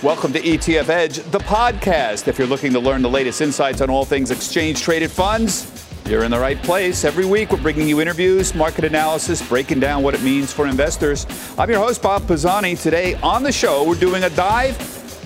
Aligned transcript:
Welcome 0.00 0.32
to 0.34 0.40
ETF 0.40 0.90
Edge, 0.90 1.16
the 1.16 1.40
podcast. 1.40 2.28
If 2.28 2.38
you're 2.38 2.46
looking 2.46 2.72
to 2.72 2.78
learn 2.78 3.02
the 3.02 3.10
latest 3.10 3.40
insights 3.40 3.80
on 3.80 3.90
all 3.90 4.04
things 4.04 4.30
exchange 4.30 4.80
traded 4.80 5.10
funds, 5.10 5.90
you're 6.06 6.22
in 6.22 6.30
the 6.30 6.38
right 6.38 6.62
place. 6.62 7.04
Every 7.04 7.26
week, 7.26 7.50
we're 7.50 7.60
bringing 7.60 7.88
you 7.88 8.00
interviews, 8.00 8.54
market 8.54 8.84
analysis, 8.84 9.46
breaking 9.48 9.80
down 9.80 10.04
what 10.04 10.14
it 10.14 10.22
means 10.22 10.52
for 10.52 10.68
investors. 10.68 11.26
I'm 11.58 11.68
your 11.68 11.80
host, 11.80 12.00
Bob 12.00 12.28
Pisani. 12.28 12.76
Today 12.76 13.16
on 13.24 13.42
the 13.42 13.50
show, 13.50 13.82
we're 13.82 13.96
doing 13.96 14.22
a 14.22 14.30
dive 14.30 14.78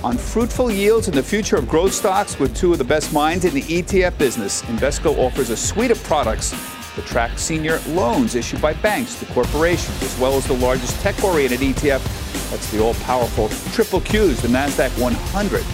on 0.03 0.17
fruitful 0.17 0.71
yields 0.71 1.07
and 1.07 1.15
the 1.15 1.23
future 1.23 1.57
of 1.57 1.69
growth 1.69 1.93
stocks 1.93 2.39
with 2.39 2.57
two 2.57 2.73
of 2.73 2.79
the 2.79 2.85
best 2.85 3.13
minds 3.13 3.45
in 3.45 3.53
the 3.53 3.61
ETF 3.65 4.17
business. 4.17 4.63
Invesco 4.63 5.15
offers 5.19 5.51
a 5.51 5.57
suite 5.57 5.91
of 5.91 6.03
products 6.03 6.53
to 6.95 7.03
track 7.03 7.39
senior 7.39 7.79
loans 7.89 8.35
issued 8.35 8.63
by 8.63 8.73
banks 8.73 9.21
to 9.21 9.27
corporations, 9.27 10.03
as 10.03 10.19
well 10.19 10.33
as 10.33 10.47
the 10.47 10.55
largest 10.55 10.99
tech 11.03 11.23
oriented 11.23 11.61
ETF 11.61 12.22
that's 12.53 12.71
the 12.71 12.81
all 12.81 12.93
powerful 12.95 13.49
triple 13.73 14.03
Qs, 14.03 14.43
the 14.43 14.49
NASDAQ 14.49 15.01
100. 15.01 15.65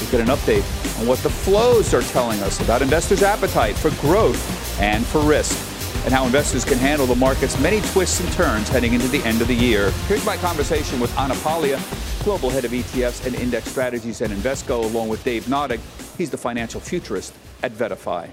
We 0.00 0.10
get 0.10 0.20
an 0.20 0.26
update 0.26 1.00
on 1.00 1.06
what 1.06 1.18
the 1.20 1.30
flows 1.30 1.94
are 1.94 2.02
telling 2.02 2.38
us 2.42 2.60
about 2.60 2.82
investors' 2.82 3.22
appetite 3.22 3.74
for 3.74 3.90
growth 4.02 4.38
and 4.78 5.04
for 5.06 5.22
risk, 5.22 5.56
and 6.04 6.12
how 6.12 6.26
investors 6.26 6.62
can 6.62 6.76
handle 6.76 7.06
the 7.06 7.16
market's 7.16 7.58
many 7.58 7.80
twists 7.92 8.20
and 8.20 8.30
turns 8.34 8.68
heading 8.68 8.92
into 8.92 9.08
the 9.08 9.22
end 9.24 9.40
of 9.40 9.48
the 9.48 9.54
year. 9.54 9.92
Here's 10.08 10.26
my 10.26 10.36
conversation 10.36 11.00
with 11.00 11.16
Anna 11.18 11.34
Paglia, 11.36 11.80
Global 12.22 12.50
Head 12.50 12.66
of 12.66 12.70
ETFs 12.72 13.24
and 13.24 13.34
Index 13.34 13.70
Strategies 13.70 14.20
at 14.20 14.28
Invesco, 14.28 14.84
along 14.84 15.08
with 15.08 15.24
Dave 15.24 15.44
Nadig. 15.46 15.80
He's 16.18 16.28
the 16.28 16.36
financial 16.36 16.82
futurist 16.82 17.34
at 17.62 17.72
VettaFi. 17.72 18.28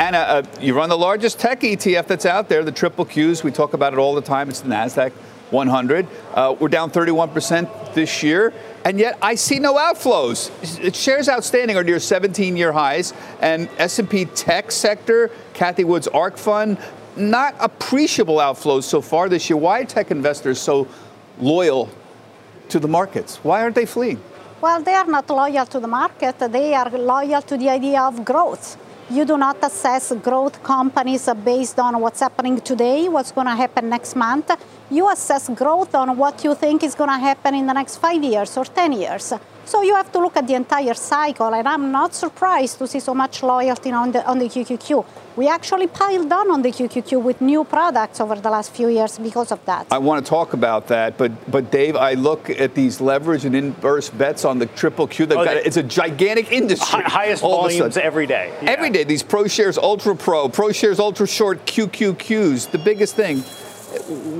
Anna, 0.00 0.18
uh, 0.18 0.42
you 0.60 0.74
run 0.74 0.88
the 0.88 0.96
largest 0.96 1.38
tech 1.38 1.60
ETF 1.60 2.06
that's 2.06 2.24
out 2.24 2.48
there, 2.48 2.64
the 2.64 2.72
triple 2.72 3.04
Qs. 3.04 3.44
We 3.44 3.50
talk 3.50 3.74
about 3.74 3.92
it 3.92 3.98
all 3.98 4.14
the 4.14 4.22
time. 4.22 4.48
It's 4.48 4.60
the 4.60 4.68
NASDAQ 4.68 5.12
100. 5.50 6.06
Uh, 6.34 6.54
we're 6.58 6.68
down 6.68 6.90
31% 6.90 7.94
this 7.94 8.22
year, 8.22 8.52
and 8.84 8.98
yet 8.98 9.18
I 9.22 9.34
see 9.34 9.58
no 9.58 9.74
outflows. 9.74 10.50
Shares 10.94 11.28
outstanding 11.28 11.76
are 11.76 11.84
near 11.84 11.96
17-year 11.96 12.72
highs, 12.72 13.12
and 13.40 13.68
S&P 13.78 14.26
Tech 14.26 14.70
sector, 14.70 15.30
Cathie 15.54 15.84
Wood's 15.84 16.08
ARK 16.08 16.36
Fund, 16.36 16.78
not 17.16 17.54
appreciable 17.58 18.36
outflows 18.36 18.84
so 18.84 19.00
far 19.00 19.28
this 19.28 19.50
year. 19.50 19.56
Why 19.56 19.80
are 19.80 19.84
tech 19.84 20.10
investors 20.10 20.60
so 20.60 20.86
loyal 21.40 21.88
to 22.68 22.78
the 22.78 22.88
markets? 22.88 23.38
Why 23.42 23.62
aren't 23.62 23.74
they 23.74 23.86
fleeing? 23.86 24.20
Well, 24.60 24.82
they 24.82 24.94
are 24.94 25.06
not 25.06 25.28
loyal 25.30 25.66
to 25.66 25.80
the 25.80 25.86
market. 25.86 26.38
They 26.38 26.74
are 26.74 26.90
loyal 26.90 27.42
to 27.42 27.56
the 27.56 27.68
idea 27.70 28.02
of 28.02 28.24
growth. 28.24 28.76
You 29.10 29.24
do 29.24 29.38
not 29.38 29.56
assess 29.62 30.12
growth 30.22 30.62
companies 30.62 31.30
based 31.42 31.78
on 31.78 31.98
what's 31.98 32.20
happening 32.20 32.60
today, 32.60 33.08
what's 33.08 33.32
going 33.32 33.46
to 33.46 33.56
happen 33.56 33.88
next 33.88 34.14
month. 34.14 34.50
You 34.90 35.10
assess 35.10 35.48
growth 35.48 35.94
on 35.94 36.14
what 36.18 36.44
you 36.44 36.54
think 36.54 36.82
is 36.82 36.94
going 36.94 37.08
to 37.08 37.18
happen 37.18 37.54
in 37.54 37.66
the 37.66 37.72
next 37.72 37.96
five 37.96 38.22
years 38.22 38.54
or 38.58 38.66
10 38.66 38.92
years. 38.92 39.32
So 39.68 39.82
you 39.82 39.94
have 39.96 40.10
to 40.12 40.18
look 40.18 40.34
at 40.38 40.46
the 40.46 40.54
entire 40.54 40.94
cycle, 40.94 41.52
and 41.52 41.68
I'm 41.68 41.92
not 41.92 42.14
surprised 42.14 42.78
to 42.78 42.86
see 42.86 43.00
so 43.00 43.12
much 43.12 43.42
loyalty 43.42 43.92
on 43.92 44.12
the, 44.12 44.26
on 44.26 44.38
the 44.38 44.46
QQQ. 44.46 45.04
We 45.36 45.46
actually 45.46 45.88
piled 45.88 46.32
on 46.32 46.50
on 46.50 46.62
the 46.62 46.70
QQQ 46.70 47.22
with 47.22 47.42
new 47.42 47.64
products 47.64 48.18
over 48.18 48.36
the 48.36 48.48
last 48.48 48.70
few 48.70 48.88
years 48.88 49.18
because 49.18 49.52
of 49.52 49.62
that. 49.66 49.86
I 49.90 49.98
want 49.98 50.24
to 50.24 50.28
talk 50.28 50.54
about 50.54 50.86
that, 50.88 51.18
but 51.18 51.32
but 51.50 51.70
Dave, 51.70 51.96
I 51.96 52.14
look 52.14 52.48
at 52.48 52.74
these 52.74 52.98
leverage 53.02 53.44
and 53.44 53.54
inverse 53.54 54.08
bets 54.08 54.46
on 54.46 54.58
the 54.58 54.64
triple 54.64 55.06
Q. 55.06 55.26
Oh, 55.26 55.44
got, 55.44 55.58
it's 55.58 55.76
a 55.76 55.82
gigantic 55.82 56.50
industry. 56.50 57.02
Hi, 57.02 57.26
highest 57.26 57.42
volumes 57.42 57.98
every 57.98 58.26
day. 58.26 58.50
Yeah. 58.62 58.70
Every 58.70 58.88
day, 58.88 59.04
these 59.04 59.22
ProShares, 59.22 59.76
Ultra 59.76 60.16
Pro, 60.16 60.48
ProShares, 60.48 60.98
Ultra 60.98 61.26
Short 61.26 61.66
QQQs, 61.66 62.70
the 62.70 62.78
biggest 62.78 63.16
thing. 63.16 63.40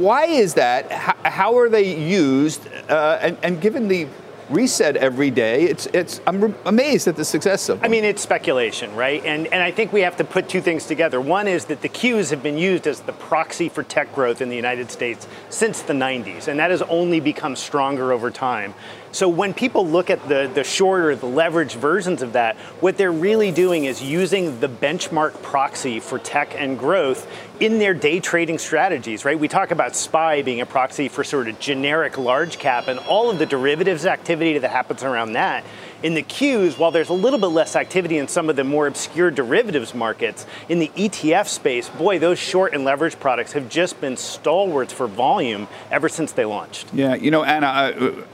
Why 0.01 0.25
is 0.25 0.55
that? 0.55 0.91
How, 0.91 1.17
how 1.25 1.59
are 1.59 1.69
they 1.69 1.95
used? 1.95 2.67
Uh, 2.89 3.19
and, 3.21 3.37
and 3.43 3.61
given 3.61 3.89
the 3.89 4.07
reset 4.51 4.97
every 4.97 5.31
day. 5.31 5.65
It's, 5.65 5.87
it's, 5.93 6.21
I'm 6.27 6.55
amazed 6.65 7.09
at 7.09 7.17
the 7.17 7.25
success 7.25 7.69
of 7.69 7.81
them. 7.81 7.87
I 7.87 7.89
mean, 7.89 8.05
it's 8.05 8.23
speculation, 8.23 8.95
right? 8.95 9.25
And, 9.25 9.47
and 9.49 9.63
I 9.63 9.71
think 9.71 9.93
we 9.93 10.01
have 10.03 10.17
to 10.17 10.25
put 10.25 10.49
two 10.49 10.61
things 10.61 10.87
together. 10.87 11.21
One 11.21 11.49
is 11.49 11.67
that 11.67 11.83
the 11.83 11.89
Qs 11.89 12.31
have 12.31 12.43
been 12.43 12.59
used 12.59 12.87
as 12.87 13.01
the 13.01 13.13
proxy 13.13 13.69
for 13.69 13.83
tech 13.83 14.15
growth 14.15 14.41
in 14.41 14.49
the 14.49 14.57
United 14.57 14.91
States 14.91 15.27
since 15.51 15.83
the 15.83 15.93
90s, 15.93 16.49
and 16.49 16.59
that 16.59 16.71
has 16.71 16.83
only 16.83 17.21
become 17.21 17.57
stronger 17.57 18.13
over 18.13 18.31
time. 18.31 18.75
So 19.11 19.29
when 19.29 19.55
people 19.55 19.87
look 19.87 20.11
at 20.11 20.29
the, 20.29 20.51
the 20.53 20.65
shorter, 20.65 21.17
the 21.17 21.27
leveraged 21.27 21.75
versions 21.75 22.23
of 22.23 22.35
that, 22.35 22.57
what 22.81 22.97
they're 22.97 23.11
really 23.11 23.51
doing 23.51 23.85
is 23.85 24.03
using 24.03 24.61
the 24.61 24.69
benchmark 24.69 25.41
proxy 25.43 25.99
for 26.01 26.19
tech 26.19 26.55
and 26.55 26.79
growth 26.79 27.27
in 27.61 27.79
their 27.79 27.95
day 27.95 28.21
trading 28.21 28.59
strategies, 28.59 29.25
right? 29.25 29.39
We 29.39 29.49
talk 29.49 29.71
about 29.71 29.97
SPY 29.97 30.43
being 30.43 30.61
a 30.61 30.67
proxy 30.67 31.09
for 31.09 31.25
sort 31.25 31.49
of 31.49 31.59
generic 31.59 32.19
large 32.19 32.59
cap 32.59 32.89
and 32.89 32.99
all 33.01 33.31
of 33.31 33.39
the 33.39 33.47
derivatives 33.47 34.07
activity 34.07 34.59
that 34.59 34.71
happens 34.71 35.03
around 35.03 35.33
that. 35.33 35.65
In 36.01 36.15
the 36.15 36.23
Qs, 36.23 36.79
while 36.79 36.93
there's 36.93 37.09
a 37.09 37.15
little 37.15 37.41
bit 37.41 37.49
less 37.49 37.75
activity 37.75 38.19
in 38.19 38.29
some 38.29 38.49
of 38.49 38.55
the 38.55 38.63
more 38.63 38.87
obscure 38.87 39.33
derivatives 39.33 39.95
markets, 39.95 40.47
in 40.69 40.79
the 40.79 40.89
ETF 40.95 41.49
space, 41.49 41.89
boy, 41.89 42.21
those 42.21 42.39
short 42.39 42.73
and 42.73 42.85
leverage 42.85 43.19
products 43.19 43.53
have 43.53 43.69
just 43.69 44.01
been 44.01 44.17
stalwarts 44.17 44.93
for 44.93 45.09
volume 45.09 45.67
ever 45.91 46.09
since 46.09 46.31
they 46.31 46.45
launched. 46.45 46.87
Yeah, 46.95 47.17
you 47.17 47.33
know, 47.33 47.43
Anna, 47.43 47.67
uh, 47.67 48.25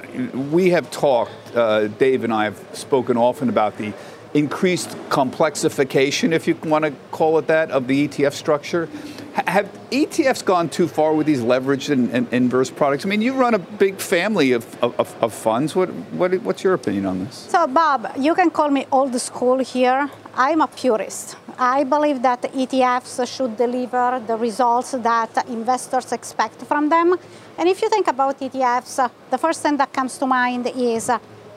we 0.50 0.70
have 0.70 0.91
talked, 0.91 1.32
uh, 1.54 1.88
Dave 1.88 2.22
and 2.22 2.34
I 2.34 2.44
have 2.44 2.62
spoken 2.74 3.16
often 3.16 3.48
about 3.48 3.78
the 3.78 3.94
increased 4.34 4.91
complexification, 5.09 6.33
if 6.33 6.47
you 6.49 6.56
want 6.65 6.84
to 6.84 6.93
call 7.12 7.39
it 7.39 7.47
that, 7.47 7.71
of 7.71 7.87
the 7.87 8.09
ETF 8.09 8.33
structure. 8.33 8.89
Have 9.34 9.67
ETFs 9.91 10.45
gone 10.45 10.69
too 10.69 10.87
far 10.87 11.12
with 11.12 11.27
these 11.27 11.41
leveraged 11.41 11.91
and, 11.91 12.11
and 12.11 12.33
inverse 12.33 12.71
products? 12.71 13.05
I 13.05 13.09
mean, 13.09 13.22
you 13.22 13.33
run 13.33 13.55
a 13.55 13.59
big 13.59 13.99
family 13.99 14.53
of, 14.53 14.65
of, 14.83 14.95
of, 15.21 15.33
funds. 15.33 15.75
What, 15.75 15.89
what, 16.12 16.34
what's 16.43 16.62
your 16.62 16.75
opinion 16.75 17.06
on 17.06 17.25
this? 17.25 17.34
So, 17.50 17.67
Bob, 17.67 18.12
you 18.19 18.34
can 18.34 18.50
call 18.50 18.71
me 18.71 18.87
old 18.93 19.19
school 19.21 19.59
here. 19.59 20.09
I'm 20.37 20.61
a 20.61 20.69
purist. 20.69 21.37
I 21.59 21.84
believe 21.84 22.22
that 22.22 22.43
ETFs 22.43 23.27
should 23.27 23.56
deliver 23.56 24.22
the 24.25 24.37
results 24.37 24.93
that 24.93 25.49
investors 25.49 26.12
expect 26.12 26.62
from 26.62 26.89
them. 26.89 27.16
And 27.59 27.69
if 27.69 27.83
you 27.83 27.89
think 27.89 28.09
about 28.09 28.39
ETFs, 28.41 29.11
the 29.31 29.39
first 29.39 29.62
thing 29.62 29.77
that 29.77 29.93
comes 29.93 30.19
to 30.19 30.27
mind 30.27 30.66
is 30.77 31.11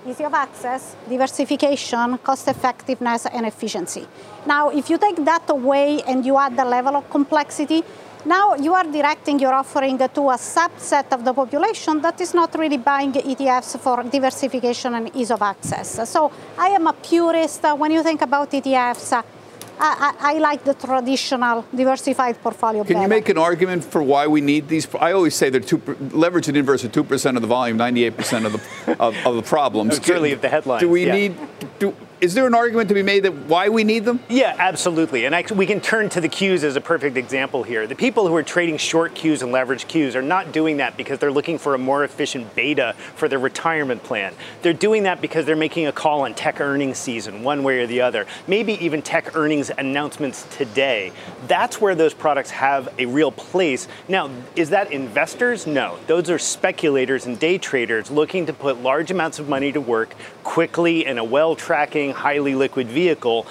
easy 0.08 0.24
of 0.24 0.34
access, 0.34 0.96
diversification, 1.10 2.18
cost 2.20 2.48
effectiveness, 2.48 3.26
and 3.26 3.46
efficiency. 3.46 4.08
Now, 4.46 4.70
if 4.70 4.90
you 4.90 4.98
take 4.98 5.24
that 5.26 5.50
away 5.50 6.02
and 6.08 6.26
you 6.26 6.38
add 6.38 6.56
the 6.56 6.66
level 6.66 6.96
of 6.96 7.10
complexity, 7.10 7.84
now 8.26 8.56
you 8.56 8.74
are 8.74 8.84
directing 8.84 9.40
your 9.40 9.54
offering 9.54 9.98
to 9.98 10.04
a 10.06 10.38
subset 10.38 11.12
of 11.12 11.24
the 11.24 11.34
population 11.34 12.02
that 12.02 12.20
is 12.20 12.34
not 12.34 12.58
really 12.58 12.78
buying 12.78 13.14
ETFs 13.14 13.80
for 13.80 14.04
diversification 14.04 14.96
and 14.96 15.16
ease 15.16 15.32
of 15.32 15.42
access. 15.42 16.10
So 16.10 16.32
I 16.58 16.70
am 16.70 16.88
a 16.88 16.94
purist. 16.94 17.64
Uh, 17.64 17.76
when 17.76 17.92
you 17.92 18.04
think 18.04 18.22
about 18.22 18.52
ETFs, 18.52 19.14
uh, 19.14 19.22
I, 19.80 20.16
I, 20.20 20.34
like 20.40 20.64
the 20.64 20.74
traditional 20.74 21.66
diversified 21.76 22.42
portfolio. 22.42 22.84
Can 22.84 22.94
better. 22.94 23.04
you 23.04 23.08
make 23.08 23.30
an 23.30 23.38
argument 23.38 23.84
for 23.84 24.02
why 24.02 24.28
we 24.28 24.42
need 24.42 24.68
these? 24.68 24.88
I 24.96 25.12
always 25.12 25.36
say 25.36 25.50
they're 25.50 25.62
two, 25.62 25.82
leverage 26.12 26.48
and 26.48 26.58
inverse 26.58 26.84
are 26.84 26.90
two 26.90 27.04
percent 27.04 27.38
of 27.38 27.42
the 27.42 27.48
volume, 27.48 27.78
ninety-eight 27.78 28.18
percent 28.18 28.46
of 28.46 28.54
the 28.54 28.92
of, 29.00 29.16
of, 29.26 29.36
the 29.36 29.44
problems. 29.44 30.00
Clearly, 30.00 30.32
of 30.32 30.42
the 30.42 30.50
headlines. 30.50 30.82
Do 30.82 30.90
we 30.90 31.06
yeah. 31.06 31.14
need? 31.14 31.38
Do, 31.80 31.96
is 32.20 32.34
there 32.34 32.48
an 32.48 32.56
argument 32.56 32.90
to 32.90 32.96
be 32.96 33.04
made 33.04 33.24
that 33.24 33.34
why 33.34 33.70
we 33.70 33.84
need 33.84 34.06
them? 34.06 34.20
Yeah, 34.28 34.56
absolutely. 34.58 35.26
And 35.26 35.36
I, 35.36 35.44
we 35.54 35.68
can 35.68 35.80
turn 35.80 36.10
to 36.10 36.22
the 36.22 36.30
Qs 36.30 36.64
as 36.64 36.76
a 36.76 36.82
perfect 36.82 37.16
example 37.16 37.62
here. 37.62 37.86
The 37.86 37.96
people 37.96 38.28
who 38.28 38.36
are 38.36 38.44
trading 38.44 38.78
short 38.78 39.14
Qs 39.14 39.44
and 39.44 39.52
leverage 39.52 39.88
Qs 39.88 40.16
are 40.16 40.22
not 40.24 40.52
doing 40.52 40.78
that 40.78 40.98
because 40.98 41.20
they're 41.20 41.32
looking 41.32 41.60
for 41.60 41.76
a 41.76 41.78
more 41.78 42.04
efficient 42.04 42.56
beta 42.56 42.96
for 43.16 43.28
their 43.28 43.38
retirement 43.38 44.04
plan. 44.04 44.34
They're 44.64 44.74
doing 44.74 45.04
that 45.04 45.22
because 45.22 45.46
they're 45.46 45.56
making 45.56 45.86
a 45.86 45.92
call 45.92 46.22
on 46.22 46.34
tech 46.34 46.60
earnings 46.60 46.98
season, 46.98 47.44
one 47.44 47.64
way 47.64 47.82
or 47.82 47.88
the 47.88 48.02
other. 48.02 48.26
Maybe 48.48 48.74
even 48.84 49.04
tech 49.04 49.36
earnings 49.36 49.70
announcements 49.78 50.48
today. 50.50 51.12
That's 51.48 51.80
where 51.80 51.94
those 51.94 52.16
products 52.16 52.50
have 52.50 52.90
a 52.98 53.06
real 53.06 53.32
place. 53.32 53.88
Now, 54.08 54.32
is 54.56 54.72
that 54.72 54.92
investors? 54.92 55.68
No. 55.68 56.00
Those 56.08 56.32
are 56.32 56.40
speculators 56.40 57.28
and 57.28 57.38
day 57.38 57.60
traders 57.60 58.10
looking 58.10 58.48
to 58.48 58.54
put 58.54 58.82
large 58.82 59.12
amounts 59.12 59.38
of 59.38 59.48
money 59.48 59.72
to 59.72 59.82
work 59.82 60.16
quickly 60.44 61.06
in 61.06 61.18
a 61.18 61.24
well 61.24 61.56
tracking 61.56 62.07
highly 62.12 62.56
liquid 62.56 62.88
vehicle 62.88 63.46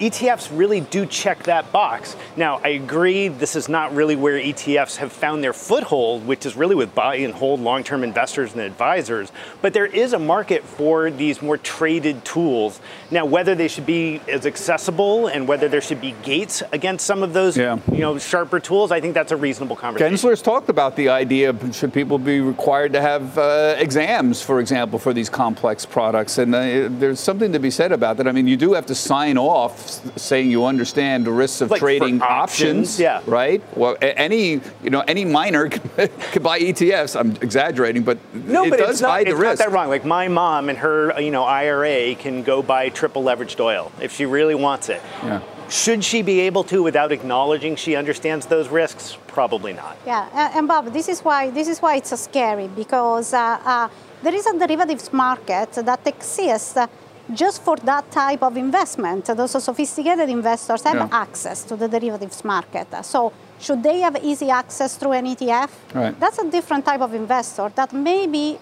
ETFs 0.00 0.48
really 0.56 0.80
do 0.80 1.06
check 1.06 1.42
that 1.44 1.72
box. 1.72 2.14
Now, 2.36 2.60
I 2.62 2.68
agree 2.68 3.28
this 3.28 3.56
is 3.56 3.68
not 3.68 3.94
really 3.94 4.14
where 4.14 4.38
ETFs 4.38 4.96
have 4.96 5.12
found 5.12 5.42
their 5.42 5.52
foothold, 5.52 6.26
which 6.26 6.46
is 6.46 6.56
really 6.56 6.76
with 6.76 6.94
buy 6.94 7.16
and 7.16 7.34
hold 7.34 7.60
long 7.60 7.82
term 7.82 8.04
investors 8.04 8.52
and 8.52 8.60
advisors, 8.60 9.32
but 9.60 9.72
there 9.72 9.86
is 9.86 10.12
a 10.12 10.18
market 10.18 10.64
for 10.64 11.10
these 11.10 11.42
more 11.42 11.56
traded 11.56 12.24
tools. 12.24 12.80
Now, 13.10 13.24
whether 13.24 13.54
they 13.54 13.66
should 13.66 13.86
be 13.86 14.20
as 14.28 14.46
accessible 14.46 15.26
and 15.26 15.48
whether 15.48 15.68
there 15.68 15.80
should 15.80 16.00
be 16.00 16.14
gates 16.22 16.62
against 16.70 17.04
some 17.04 17.22
of 17.22 17.32
those 17.32 17.56
yeah. 17.56 17.78
you 17.90 17.98
know, 17.98 18.18
sharper 18.18 18.60
tools, 18.60 18.92
I 18.92 19.00
think 19.00 19.14
that's 19.14 19.32
a 19.32 19.36
reasonable 19.36 19.76
conversation. 19.76 20.14
Gensler's 20.14 20.42
talked 20.42 20.68
about 20.68 20.94
the 20.94 21.08
idea 21.08 21.50
of 21.50 21.74
should 21.74 21.92
people 21.92 22.18
be 22.18 22.40
required 22.40 22.92
to 22.92 23.00
have 23.00 23.36
uh, 23.36 23.74
exams, 23.78 24.42
for 24.42 24.60
example, 24.60 24.98
for 24.98 25.12
these 25.12 25.28
complex 25.28 25.84
products. 25.84 26.38
And 26.38 26.54
uh, 26.54 26.88
there's 26.88 27.18
something 27.18 27.52
to 27.52 27.58
be 27.58 27.70
said 27.70 27.90
about 27.90 28.16
that. 28.18 28.28
I 28.28 28.32
mean, 28.32 28.46
you 28.46 28.56
do 28.56 28.74
have 28.74 28.86
to 28.86 28.94
sign 28.94 29.36
off 29.38 29.87
saying 29.88 30.50
you 30.50 30.64
understand 30.64 31.24
the 31.24 31.32
risks 31.32 31.60
of 31.60 31.70
like 31.70 31.80
trading 31.80 32.20
options, 32.22 32.90
options, 32.90 33.00
yeah. 33.00 33.22
right? 33.26 33.62
Well, 33.76 33.96
any 34.00 34.60
you 34.82 34.90
know 34.90 35.00
any 35.06 35.24
miner 35.24 35.68
could 36.32 36.42
buy 36.42 36.60
ETFs. 36.60 37.18
I'm 37.18 37.32
exaggerating, 37.42 38.02
but 38.02 38.18
no, 38.34 38.64
it 38.64 38.70
but 38.70 38.78
does 38.78 38.90
it's 38.90 39.00
not, 39.00 39.10
hide 39.10 39.26
the 39.26 39.32
it's 39.32 39.40
risk. 39.40 39.58
not 39.58 39.70
that 39.70 39.74
wrong. 39.74 39.88
Like 39.88 40.04
my 40.04 40.28
mom 40.28 40.68
and 40.68 40.78
her, 40.78 41.20
you 41.20 41.30
know, 41.30 41.44
IRA 41.44 42.14
can 42.14 42.42
go 42.42 42.62
buy 42.62 42.88
triple 42.88 43.22
leveraged 43.22 43.60
oil 43.60 43.92
if 44.00 44.12
she 44.12 44.26
really 44.26 44.54
wants 44.54 44.88
it. 44.88 45.02
Yeah. 45.22 45.40
Should 45.68 46.02
she 46.02 46.22
be 46.22 46.40
able 46.40 46.64
to 46.64 46.82
without 46.82 47.12
acknowledging 47.12 47.76
she 47.76 47.94
understands 47.94 48.46
those 48.46 48.68
risks? 48.68 49.18
Probably 49.26 49.74
not. 49.74 49.98
Yeah, 50.06 50.28
and, 50.32 50.54
and 50.56 50.68
Bob, 50.68 50.92
this 50.92 51.08
is 51.08 51.20
why 51.20 51.50
this 51.50 51.68
is 51.68 51.80
why 51.80 51.96
it's 51.96 52.08
so 52.08 52.16
scary 52.16 52.68
because 52.68 53.34
uh, 53.34 53.60
uh, 53.64 53.88
there 54.22 54.34
is 54.34 54.46
a 54.46 54.58
derivatives 54.58 55.12
market 55.12 55.72
that 55.72 56.06
exists 56.06 56.76
uh, 56.76 56.86
just 57.34 57.62
for 57.62 57.76
that 57.76 58.10
type 58.10 58.42
of 58.42 58.56
investment. 58.56 59.26
Those 59.26 59.62
sophisticated 59.62 60.28
investors 60.28 60.82
have 60.84 60.96
Yeah. 60.96 61.08
access 61.10 61.62
to 61.64 61.76
the 61.76 61.88
derivatives 61.88 62.44
market. 62.44 62.86
So 63.04 63.32
should 63.60 63.82
they 63.82 64.00
have 64.00 64.16
easy 64.22 64.50
access 64.50 64.96
through 64.96 65.12
an 65.12 65.26
ETF? 65.26 65.70
Right. 65.94 66.18
That's 66.18 66.38
a 66.38 66.44
different 66.50 66.84
type 66.84 67.00
of 67.00 67.12
investor 67.14 67.70
that 67.74 67.92
maybe 67.92 68.58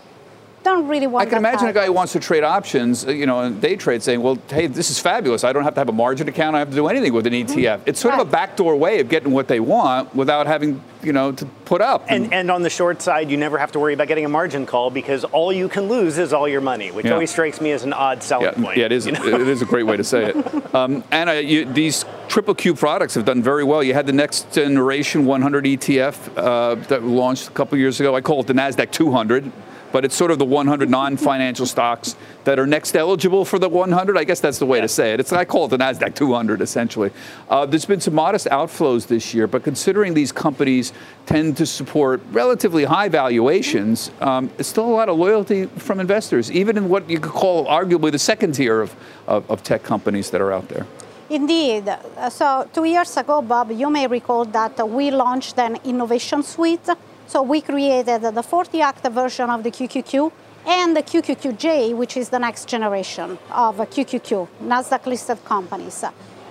don't 0.66 0.88
really 0.88 1.06
want. 1.06 1.22
I 1.22 1.30
can 1.30 1.42
that 1.42 1.48
imagine 1.48 1.68
a 1.68 1.72
guy 1.72 1.86
who 1.86 1.92
wants 1.92 2.12
to 2.12 2.20
trade 2.20 2.44
options, 2.44 3.06
uh, 3.06 3.10
you 3.10 3.24
know, 3.26 3.40
and 3.40 3.60
day 3.60 3.76
trade, 3.76 4.02
saying, 4.02 4.20
"Well, 4.22 4.38
hey, 4.48 4.66
this 4.66 4.90
is 4.90 4.98
fabulous. 5.00 5.44
I 5.44 5.52
don't 5.52 5.64
have 5.64 5.74
to 5.74 5.80
have 5.80 5.88
a 5.88 5.92
margin 5.92 6.28
account. 6.28 6.56
I 6.56 6.58
don't 6.60 6.66
have 6.66 6.70
to 6.70 6.76
do 6.76 6.88
anything 6.88 7.12
with 7.14 7.26
an 7.26 7.32
ETF." 7.34 7.80
It's 7.86 8.00
sort 8.00 8.14
of 8.14 8.20
a 8.20 8.22
Mm-hmm. 8.24 8.32
Backdoor 8.32 8.76
way 8.76 9.00
of 9.00 9.08
getting 9.08 9.32
what 9.32 9.46
they 9.48 9.60
want 9.60 10.14
without 10.14 10.46
having, 10.46 10.82
you 11.02 11.12
know, 11.12 11.30
to 11.32 11.46
put 11.64 11.80
up. 11.80 12.04
And, 12.08 12.32
and 12.34 12.50
on 12.50 12.62
the 12.62 12.68
short 12.70 13.00
side, 13.00 13.30
you 13.30 13.36
never 13.36 13.56
have 13.56 13.70
to 13.72 13.78
worry 13.78 13.94
about 13.94 14.08
getting 14.08 14.24
a 14.24 14.28
margin 14.28 14.66
call 14.66 14.90
because 14.90 15.22
all 15.24 15.52
you 15.52 15.68
can 15.68 15.88
lose 15.88 16.18
is 16.18 16.32
all 16.32 16.46
your 16.48 16.60
money, 16.60 16.90
which 16.90 17.06
Yeah. 17.06 17.12
always 17.12 17.30
strikes 17.30 17.60
me 17.60 17.70
as 17.70 17.84
an 17.84 17.92
odd 17.92 18.22
selling 18.22 18.46
yeah, 18.46 18.64
point. 18.64 18.76
yeah, 18.76 18.86
it 18.86 18.92
is. 18.92 19.06
you 19.06 19.12
know? 19.12 19.24
It 19.24 19.48
is 19.48 19.62
a 19.62 19.64
great 19.64 19.84
way 19.86 19.96
to 19.96 20.04
say 20.04 20.26
it. 20.32 20.36
Um, 20.76 21.02
Anna, 21.10 21.36
you, 21.40 21.64
these 21.64 22.04
triple 22.28 22.54
Q 22.54 22.74
products 22.74 23.14
have 23.14 23.24
done 23.24 23.42
very 23.42 23.64
well. 23.64 23.82
You 23.82 23.94
had 23.94 24.06
the 24.06 24.12
next 24.12 24.52
generation 24.52 25.24
100 25.24 25.64
ETF 25.64 26.36
uh, 26.36 26.74
that 26.88 27.02
launched 27.02 27.48
a 27.48 27.52
couple 27.52 27.78
years 27.78 27.98
ago. 28.00 28.14
I 28.14 28.20
call 28.20 28.40
it 28.40 28.46
the 28.46 28.52
Nasdaq 28.52 28.90
200. 28.90 29.50
But 29.96 30.04
it's 30.04 30.14
sort 30.14 30.30
of 30.30 30.38
the 30.38 30.44
100 30.44 30.90
non-financial 30.90 31.64
stocks 31.64 32.16
that 32.44 32.58
are 32.58 32.66
next 32.66 32.94
eligible 32.94 33.46
for 33.46 33.58
the 33.58 33.70
100. 33.70 34.18
I 34.18 34.24
guess 34.24 34.40
that's 34.40 34.58
the 34.58 34.66
way 34.66 34.78
to 34.78 34.88
say 34.88 35.14
it. 35.14 35.20
It's 35.20 35.32
I 35.32 35.46
call 35.46 35.64
it 35.64 35.68
the 35.68 35.78
Nasdaq 35.78 36.14
200 36.14 36.60
essentially. 36.60 37.10
Uh, 37.48 37.64
there's 37.64 37.86
been 37.86 38.02
some 38.02 38.14
modest 38.14 38.46
outflows 38.48 39.06
this 39.06 39.32
year, 39.32 39.46
but 39.46 39.62
considering 39.64 40.12
these 40.12 40.32
companies 40.32 40.92
tend 41.24 41.56
to 41.56 41.64
support 41.64 42.20
relatively 42.30 42.84
high 42.84 43.08
valuations, 43.08 44.10
um, 44.20 44.50
it's 44.58 44.68
still 44.68 44.84
a 44.84 44.92
lot 44.92 45.08
of 45.08 45.16
loyalty 45.16 45.64
from 45.64 45.98
investors, 45.98 46.52
even 46.52 46.76
in 46.76 46.90
what 46.90 47.08
you 47.08 47.18
could 47.18 47.32
call 47.32 47.64
arguably 47.64 48.12
the 48.12 48.18
second 48.18 48.52
tier 48.52 48.82
of, 48.82 48.94
of, 49.26 49.50
of 49.50 49.62
tech 49.62 49.82
companies 49.82 50.28
that 50.28 50.42
are 50.42 50.52
out 50.52 50.68
there. 50.68 50.86
Indeed. 51.30 51.88
So 52.28 52.68
two 52.70 52.84
years 52.84 53.16
ago, 53.16 53.40
Bob, 53.40 53.72
you 53.72 53.88
may 53.88 54.06
recall 54.06 54.44
that 54.44 54.76
we 54.86 55.10
launched 55.10 55.58
an 55.58 55.78
innovation 55.84 56.42
suite. 56.42 56.86
So 57.26 57.42
we 57.42 57.60
created 57.60 58.22
the 58.22 58.42
40 58.42 58.80
act 58.80 59.06
version 59.08 59.50
of 59.50 59.62
the 59.62 59.70
QQQ 59.70 60.30
and 60.66 60.96
the 60.96 61.02
QQQJ, 61.02 61.96
which 61.96 62.16
is 62.16 62.28
the 62.28 62.38
next 62.38 62.68
generation 62.68 63.38
of 63.50 63.76
QQQ, 63.76 64.48
Nasdaq 64.62 65.06
listed 65.06 65.44
companies. 65.44 66.04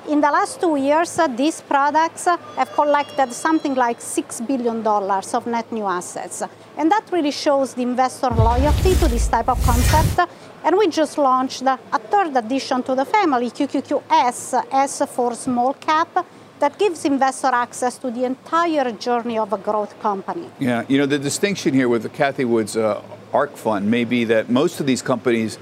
In 0.08 0.22
the 0.22 0.30
last 0.30 0.62
two 0.62 0.76
years, 0.76 1.20
these 1.36 1.62
products 1.62 2.26
have 2.26 2.72
collected 2.74 3.34
something 3.34 3.74
like 3.74 4.00
$6 4.00 4.46
billion 4.46 4.86
of 4.86 5.48
net 5.48 5.72
new 5.72 5.86
assets. 5.86 6.44
And 6.78 6.92
that 6.92 7.10
really 7.12 7.32
shows 7.32 7.74
the 7.74 7.82
investor 7.82 8.30
loyalty 8.30 8.94
to 8.96 9.08
this 9.08 9.28
type 9.28 9.50
of 9.50 9.60
concept. 9.64 10.30
And 10.64 10.78
we 10.78 10.90
just 10.90 11.18
launched 11.18 11.64
a 11.64 11.78
third 12.12 12.36
addition 12.38 12.84
to 12.84 12.96
the 12.96 13.06
family, 13.06 13.50
QQQS, 13.50 14.66
S 14.72 15.02
for 15.10 15.34
small 15.34 15.74
cap, 15.74 16.26
that 16.60 16.80
gives 16.80 17.06
investor 17.06 17.48
access 17.48 17.98
to 17.98 18.12
the 18.12 18.24
entire 18.24 18.92
journey 18.92 19.38
of 19.38 19.52
a 19.54 19.58
growth 19.58 20.00
company. 20.00 20.50
Yeah, 20.60 20.86
you 20.88 20.98
know, 20.98 21.06
the 21.06 21.20
distinction 21.20 21.74
here 21.74 21.90
with 21.90 22.04
the 22.04 22.10
Cathie 22.10 22.46
Woods 22.46 22.78
uh, 22.78 23.02
ARK 23.34 23.58
fund 23.58 23.92
may 23.92 24.06
be 24.06 24.24
that 24.26 24.50
most 24.50 24.80
of 24.80 24.86
these 24.86 25.02
companies 25.02 25.58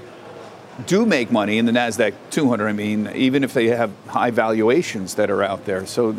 do 0.86 1.06
make 1.06 1.30
money 1.30 1.58
in 1.58 1.66
the 1.66 1.72
NASDAQ 1.72 2.14
200. 2.30 2.68
I 2.68 2.72
mean, 2.72 3.10
even 3.14 3.44
if 3.44 3.54
they 3.54 3.68
have 3.68 3.90
high 4.06 4.30
valuations 4.30 5.14
that 5.14 5.30
are 5.30 5.42
out 5.42 5.64
there. 5.64 5.86
So 5.86 6.10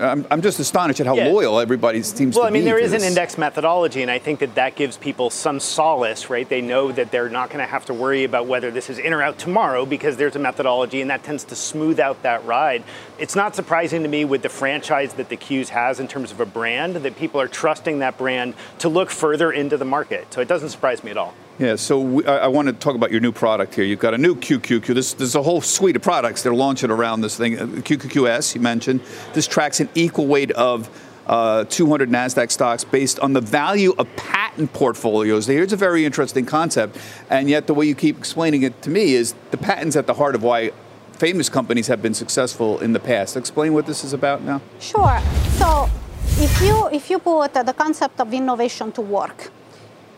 I'm, 0.00 0.26
I'm 0.30 0.42
just 0.42 0.58
astonished 0.58 1.00
at 1.00 1.06
how 1.06 1.14
Yeah. 1.14 1.28
loyal 1.28 1.60
everybody 1.60 2.02
seems 2.02 2.34
Well, 2.36 2.44
to 2.44 2.48
I 2.48 2.50
mean, 2.50 2.62
be. 2.62 2.70
there 2.70 2.78
to 2.80 2.94
an 2.96 3.02
index 3.02 3.36
methodology, 3.38 4.02
and 4.02 4.10
I 4.10 4.18
think 4.18 4.38
that 4.40 4.54
that 4.54 4.76
gives 4.76 4.96
people 4.96 5.30
some 5.30 5.60
solace, 5.60 6.30
right? 6.30 6.48
They 6.48 6.60
know 6.60 6.90
that 6.92 7.10
they're 7.10 7.28
not 7.28 7.50
going 7.50 7.60
to 7.64 7.70
have 7.70 7.84
to 7.86 7.94
worry 7.94 8.24
about 8.24 8.46
whether 8.46 8.70
this 8.70 8.88
is 8.90 8.98
in 8.98 9.12
or 9.12 9.22
out 9.22 9.38
tomorrow 9.38 9.84
because 9.84 10.16
there's 10.16 10.36
a 10.36 10.38
methodology, 10.38 11.00
and 11.00 11.10
that 11.10 11.22
tends 11.22 11.44
to 11.44 11.56
smooth 11.56 12.00
out 12.00 12.22
that 12.22 12.44
ride. 12.46 12.82
It's 13.18 13.36
not 13.36 13.54
surprising 13.56 14.02
to 14.02 14.08
me 14.08 14.24
with 14.24 14.42
the 14.42 14.48
franchise 14.48 15.14
that 15.14 15.28
the 15.28 15.36
Qs 15.36 15.68
has 15.68 16.00
in 16.00 16.08
terms 16.08 16.30
of 16.32 16.40
a 16.40 16.46
brand 16.46 16.96
that 16.96 17.16
people 17.16 17.40
are 17.40 17.48
trusting 17.48 17.98
that 17.98 18.16
brand 18.16 18.54
to 18.78 18.88
look 18.88 19.10
further 19.10 19.52
into 19.52 19.76
the 19.76 19.84
market. 19.84 20.32
So 20.32 20.40
it 20.40 20.48
doesn't 20.48 20.70
surprise 20.70 21.04
me 21.04 21.10
at 21.10 21.16
all. 21.16 21.34
Yeah, 21.58 21.74
so 21.74 22.00
we, 22.00 22.24
I, 22.24 22.38
I 22.38 22.46
want 22.46 22.68
to 22.68 22.72
talk 22.72 22.94
about 22.94 23.10
your 23.10 23.20
new 23.20 23.32
product 23.32 23.74
here. 23.74 23.84
You've 23.84 23.98
got 23.98 24.14
a 24.14 24.18
new 24.18 24.36
QQQ. 24.36 24.94
This, 24.94 25.14
there's 25.14 25.34
a 25.34 25.42
whole 25.42 25.60
suite 25.60 25.96
of 25.96 26.02
products 26.02 26.44
they're 26.44 26.54
launching 26.54 26.90
around 26.90 27.20
this 27.22 27.36
thing. 27.36 27.58
Uh, 27.58 27.66
QQQS, 27.66 28.54
you 28.54 28.60
mentioned. 28.60 29.00
This 29.34 29.48
tracks 29.48 29.80
an 29.80 29.88
equal 29.96 30.28
weight 30.28 30.52
of 30.52 30.88
uh, 31.26 31.64
200 31.64 32.10
NASDAQ 32.10 32.52
stocks 32.52 32.84
based 32.84 33.18
on 33.18 33.32
the 33.32 33.40
value 33.40 33.92
of 33.98 34.06
patent 34.16 34.72
portfolios. 34.72 35.46
Here's 35.46 35.72
a 35.72 35.76
very 35.76 36.04
interesting 36.04 36.46
concept, 36.46 36.96
and 37.28 37.50
yet 37.50 37.66
the 37.66 37.74
way 37.74 37.86
you 37.86 37.96
keep 37.96 38.16
explaining 38.18 38.62
it 38.62 38.80
to 38.82 38.90
me 38.90 39.14
is 39.14 39.34
the 39.50 39.58
patent's 39.58 39.96
at 39.96 40.06
the 40.06 40.14
heart 40.14 40.36
of 40.36 40.44
why 40.44 40.70
famous 41.14 41.48
companies 41.48 41.88
have 41.88 42.00
been 42.00 42.14
successful 42.14 42.78
in 42.78 42.92
the 42.92 43.00
past. 43.00 43.36
Explain 43.36 43.74
what 43.74 43.84
this 43.84 44.04
is 44.04 44.12
about 44.12 44.42
now. 44.42 44.62
Sure. 44.78 45.20
So 45.58 45.90
if 46.38 46.62
you 46.62 46.88
if 46.92 47.10
you 47.10 47.18
put 47.18 47.52
the 47.52 47.74
concept 47.76 48.20
of 48.20 48.32
innovation 48.32 48.92
to 48.92 49.00
work, 49.00 49.50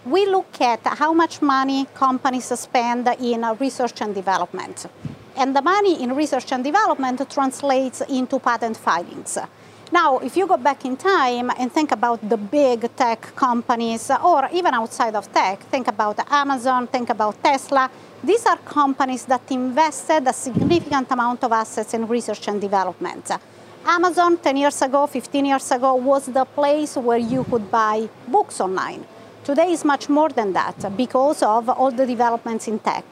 we 0.05 0.27
look 0.27 0.61
at 0.61 0.81
how 0.87 1.13
much 1.13 1.43
money 1.43 1.87
companies 1.95 2.47
spend 2.59 3.09
in 3.21 3.45
uh, 3.45 3.55
research 3.55 4.01
and 4.01 4.15
development. 4.15 4.87
And 5.37 5.55
the 5.55 5.63
money 5.63 6.03
in 6.03 6.15
research 6.15 6.53
and 6.53 6.65
development 6.65 7.29
translates 7.31 8.01
into 8.03 8.39
patent 8.39 8.77
filings. 8.77 9.39
Now, 9.93 10.19
if 10.19 10.37
you 10.37 10.47
go 10.47 10.57
back 10.57 10.85
in 10.85 10.97
time 10.97 11.51
and 11.59 11.73
think 11.73 11.91
about 11.91 12.27
the 12.29 12.37
big 12.37 12.95
tech 12.95 13.35
companies, 13.35 14.11
or 14.25 14.49
even 14.53 14.73
outside 14.73 15.15
of 15.17 15.31
tech, 15.33 15.61
think 15.65 15.89
about 15.89 16.19
Amazon, 16.31 16.87
think 16.87 17.11
about 17.11 17.43
Tesla, 17.43 17.91
these 18.23 18.47
are 18.47 18.59
companies 18.59 19.25
that 19.25 19.51
invested 19.51 20.27
a 20.29 20.33
significant 20.33 21.11
amount 21.11 21.43
of 21.43 21.53
assets 21.53 21.93
in 21.95 22.07
research 22.07 22.47
and 22.49 22.61
development. 22.61 23.31
Amazon 23.85 24.37
10 24.37 24.57
years 24.57 24.83
ago, 24.83 25.07
15 25.07 25.45
years 25.45 25.71
ago, 25.73 25.95
was 25.95 26.27
the 26.27 26.45
place 26.45 26.97
where 26.97 27.19
you 27.19 27.45
could 27.45 27.71
buy 27.71 28.09
books 28.29 28.61
online. 28.61 29.05
Today 29.43 29.73
is 29.73 29.85
much 29.85 30.09
more 30.09 30.29
than 30.29 30.53
that 30.53 30.97
because 30.97 31.43
of 31.43 31.69
all 31.71 31.91
the 31.91 32.07
developments 32.07 32.69
in 32.69 32.79
tech. 32.79 33.05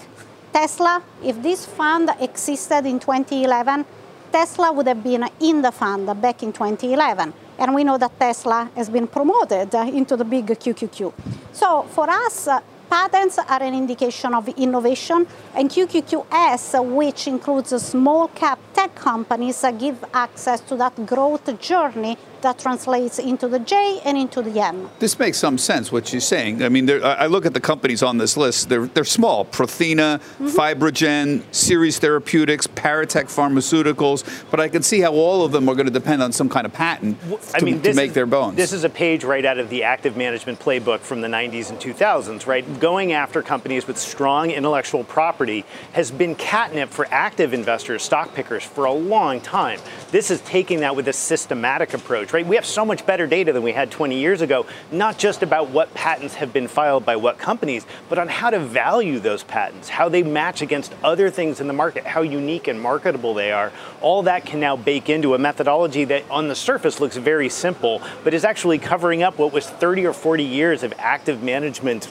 Tesla, 0.52 1.02
if 1.24 1.42
this 1.42 1.64
fund 1.64 2.10
existed 2.20 2.84
in 2.84 3.00
2011, 3.00 3.84
Tesla 4.30 4.70
would 4.70 4.86
have 4.86 5.02
been 5.02 5.28
in 5.40 5.62
the 5.62 5.72
fund 5.72 6.06
back 6.20 6.42
in 6.42 6.52
2011. 6.52 7.32
And 7.58 7.74
we 7.74 7.82
know 7.82 7.96
that 7.96 8.20
Tesla 8.20 8.70
has 8.76 8.90
been 8.90 9.06
promoted 9.06 9.72
into 9.74 10.16
the 10.16 10.24
big 10.24 10.46
QQQ. 10.46 11.12
So 11.52 11.84
for 11.90 12.10
us, 12.10 12.46
patents 12.90 13.38
are 13.38 13.62
an 13.62 13.74
indication 13.74 14.34
of 14.34 14.48
innovation, 14.48 15.26
and 15.54 15.70
QQQS, 15.70 16.84
which 16.84 17.26
includes 17.26 17.70
small 17.82 18.28
cap 18.28 18.58
tech 18.74 18.94
companies, 18.94 19.64
give 19.78 20.04
access 20.14 20.60
to 20.60 20.76
that 20.76 21.06
growth 21.06 21.46
journey 21.60 22.16
that 22.42 22.58
translates 22.58 23.18
into 23.18 23.48
the 23.48 23.58
J 23.58 24.00
and 24.04 24.16
into 24.16 24.42
the 24.42 24.60
M. 24.60 24.88
This 24.98 25.18
makes 25.18 25.38
some 25.38 25.58
sense 25.58 25.90
what 25.90 26.12
you're 26.12 26.20
saying. 26.20 26.62
I 26.62 26.68
mean, 26.68 26.86
there- 26.86 27.04
I 27.04 27.14
I 27.24 27.26
look 27.26 27.44
at 27.44 27.52
the 27.52 27.60
companies 27.60 28.02
on 28.02 28.18
this 28.18 28.36
list. 28.36 28.68
They're 28.68 28.86
they're 28.86 29.04
small: 29.04 29.44
Prothena, 29.44 30.18
mm-hmm. 30.18 30.46
FibroGen, 30.46 31.42
Seres 31.50 31.98
Therapeutics, 31.98 32.66
Paratek 32.66 33.24
Pharmaceuticals. 33.24 34.24
But 34.50 34.60
I 34.60 34.68
can 34.68 34.82
see 34.82 35.00
how 35.00 35.12
all 35.12 35.44
of 35.44 35.52
them 35.52 35.68
are 35.68 35.74
going 35.74 35.86
to 35.86 35.92
depend 35.92 36.22
on 36.22 36.32
some 36.32 36.48
kind 36.48 36.64
of 36.64 36.72
patent 36.72 37.20
to, 37.20 37.38
I 37.54 37.60
mean, 37.60 37.82
to 37.82 37.94
make 37.94 38.10
is, 38.10 38.14
their 38.14 38.26
bones. 38.26 38.56
This 38.56 38.72
is 38.72 38.84
a 38.84 38.88
page 38.88 39.24
right 39.24 39.44
out 39.44 39.58
of 39.58 39.68
the 39.68 39.82
active 39.82 40.16
management 40.16 40.60
playbook 40.60 41.00
from 41.00 41.20
the 41.20 41.28
90s 41.28 41.70
and 41.70 41.78
2000s, 41.78 42.46
right? 42.46 42.77
Going 42.78 43.12
after 43.12 43.42
companies 43.42 43.88
with 43.88 43.98
strong 43.98 44.50
intellectual 44.50 45.02
property 45.02 45.64
has 45.92 46.12
been 46.12 46.36
catnip 46.36 46.90
for 46.90 47.08
active 47.10 47.52
investors, 47.52 48.02
stock 48.02 48.34
pickers, 48.34 48.62
for 48.62 48.84
a 48.84 48.92
long 48.92 49.40
time. 49.40 49.80
This 50.12 50.30
is 50.30 50.40
taking 50.42 50.80
that 50.80 50.94
with 50.94 51.08
a 51.08 51.12
systematic 51.12 51.92
approach, 51.94 52.32
right? 52.32 52.46
We 52.46 52.54
have 52.54 52.66
so 52.66 52.84
much 52.84 53.04
better 53.04 53.26
data 53.26 53.52
than 53.52 53.62
we 53.62 53.72
had 53.72 53.90
20 53.90 54.18
years 54.18 54.42
ago, 54.42 54.64
not 54.92 55.18
just 55.18 55.42
about 55.42 55.70
what 55.70 55.92
patents 55.94 56.34
have 56.34 56.52
been 56.52 56.68
filed 56.68 57.04
by 57.04 57.16
what 57.16 57.38
companies, 57.38 57.84
but 58.08 58.18
on 58.18 58.28
how 58.28 58.50
to 58.50 58.60
value 58.60 59.18
those 59.18 59.42
patents, 59.42 59.88
how 59.88 60.08
they 60.08 60.22
match 60.22 60.62
against 60.62 60.94
other 61.02 61.30
things 61.30 61.60
in 61.60 61.66
the 61.66 61.72
market, 61.72 62.06
how 62.06 62.22
unique 62.22 62.68
and 62.68 62.80
marketable 62.80 63.34
they 63.34 63.50
are. 63.50 63.72
All 64.00 64.22
that 64.22 64.46
can 64.46 64.60
now 64.60 64.76
bake 64.76 65.08
into 65.08 65.34
a 65.34 65.38
methodology 65.38 66.04
that 66.04 66.30
on 66.30 66.46
the 66.46 66.54
surface 66.54 67.00
looks 67.00 67.16
very 67.16 67.48
simple, 67.48 68.02
but 68.22 68.34
is 68.34 68.44
actually 68.44 68.78
covering 68.78 69.22
up 69.22 69.36
what 69.38 69.52
was 69.52 69.68
30 69.68 70.06
or 70.06 70.12
40 70.12 70.44
years 70.44 70.82
of 70.84 70.94
active 70.98 71.42
management 71.42 72.08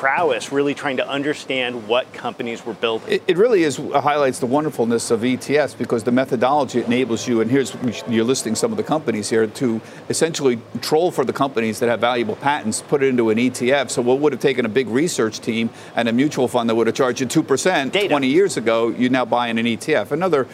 prowess 0.00 0.50
really 0.50 0.72
trying 0.72 0.96
to 0.96 1.06
understand 1.06 1.86
what 1.86 2.10
companies 2.14 2.64
were 2.64 2.72
building. 2.72 3.06
It, 3.06 3.22
it 3.28 3.36
really 3.36 3.64
is 3.64 3.78
uh, 3.78 4.00
highlights 4.00 4.38
the 4.38 4.46
wonderfulness 4.46 5.10
of 5.10 5.20
ETFs 5.20 5.76
because 5.76 6.04
the 6.04 6.10
methodology 6.10 6.82
enables 6.82 7.28
you, 7.28 7.42
and 7.42 7.50
here's 7.50 7.76
you're 8.08 8.24
listing 8.24 8.54
some 8.54 8.70
of 8.70 8.78
the 8.78 8.82
companies 8.82 9.28
here 9.28 9.46
to 9.46 9.78
essentially 10.08 10.58
troll 10.80 11.10
for 11.10 11.26
the 11.26 11.34
companies 11.34 11.80
that 11.80 11.90
have 11.90 12.00
valuable 12.00 12.36
patents, 12.36 12.80
put 12.80 13.02
it 13.02 13.08
into 13.08 13.28
an 13.28 13.36
ETF. 13.36 13.90
So 13.90 14.00
what 14.00 14.20
would 14.20 14.32
have 14.32 14.40
taken 14.40 14.64
a 14.64 14.70
big 14.70 14.88
research 14.88 15.38
team 15.38 15.68
and 15.94 16.08
a 16.08 16.12
mutual 16.14 16.48
fund 16.48 16.70
that 16.70 16.76
would 16.76 16.86
have 16.86 16.96
charged 16.96 17.20
you 17.20 17.26
two 17.26 17.42
percent 17.42 17.92
20 17.92 18.26
years 18.26 18.56
ago, 18.56 18.88
you 18.88 19.10
now 19.10 19.26
buy 19.26 19.48
in 19.48 19.58
an 19.58 19.66
ETF. 19.66 20.12
Another 20.12 20.46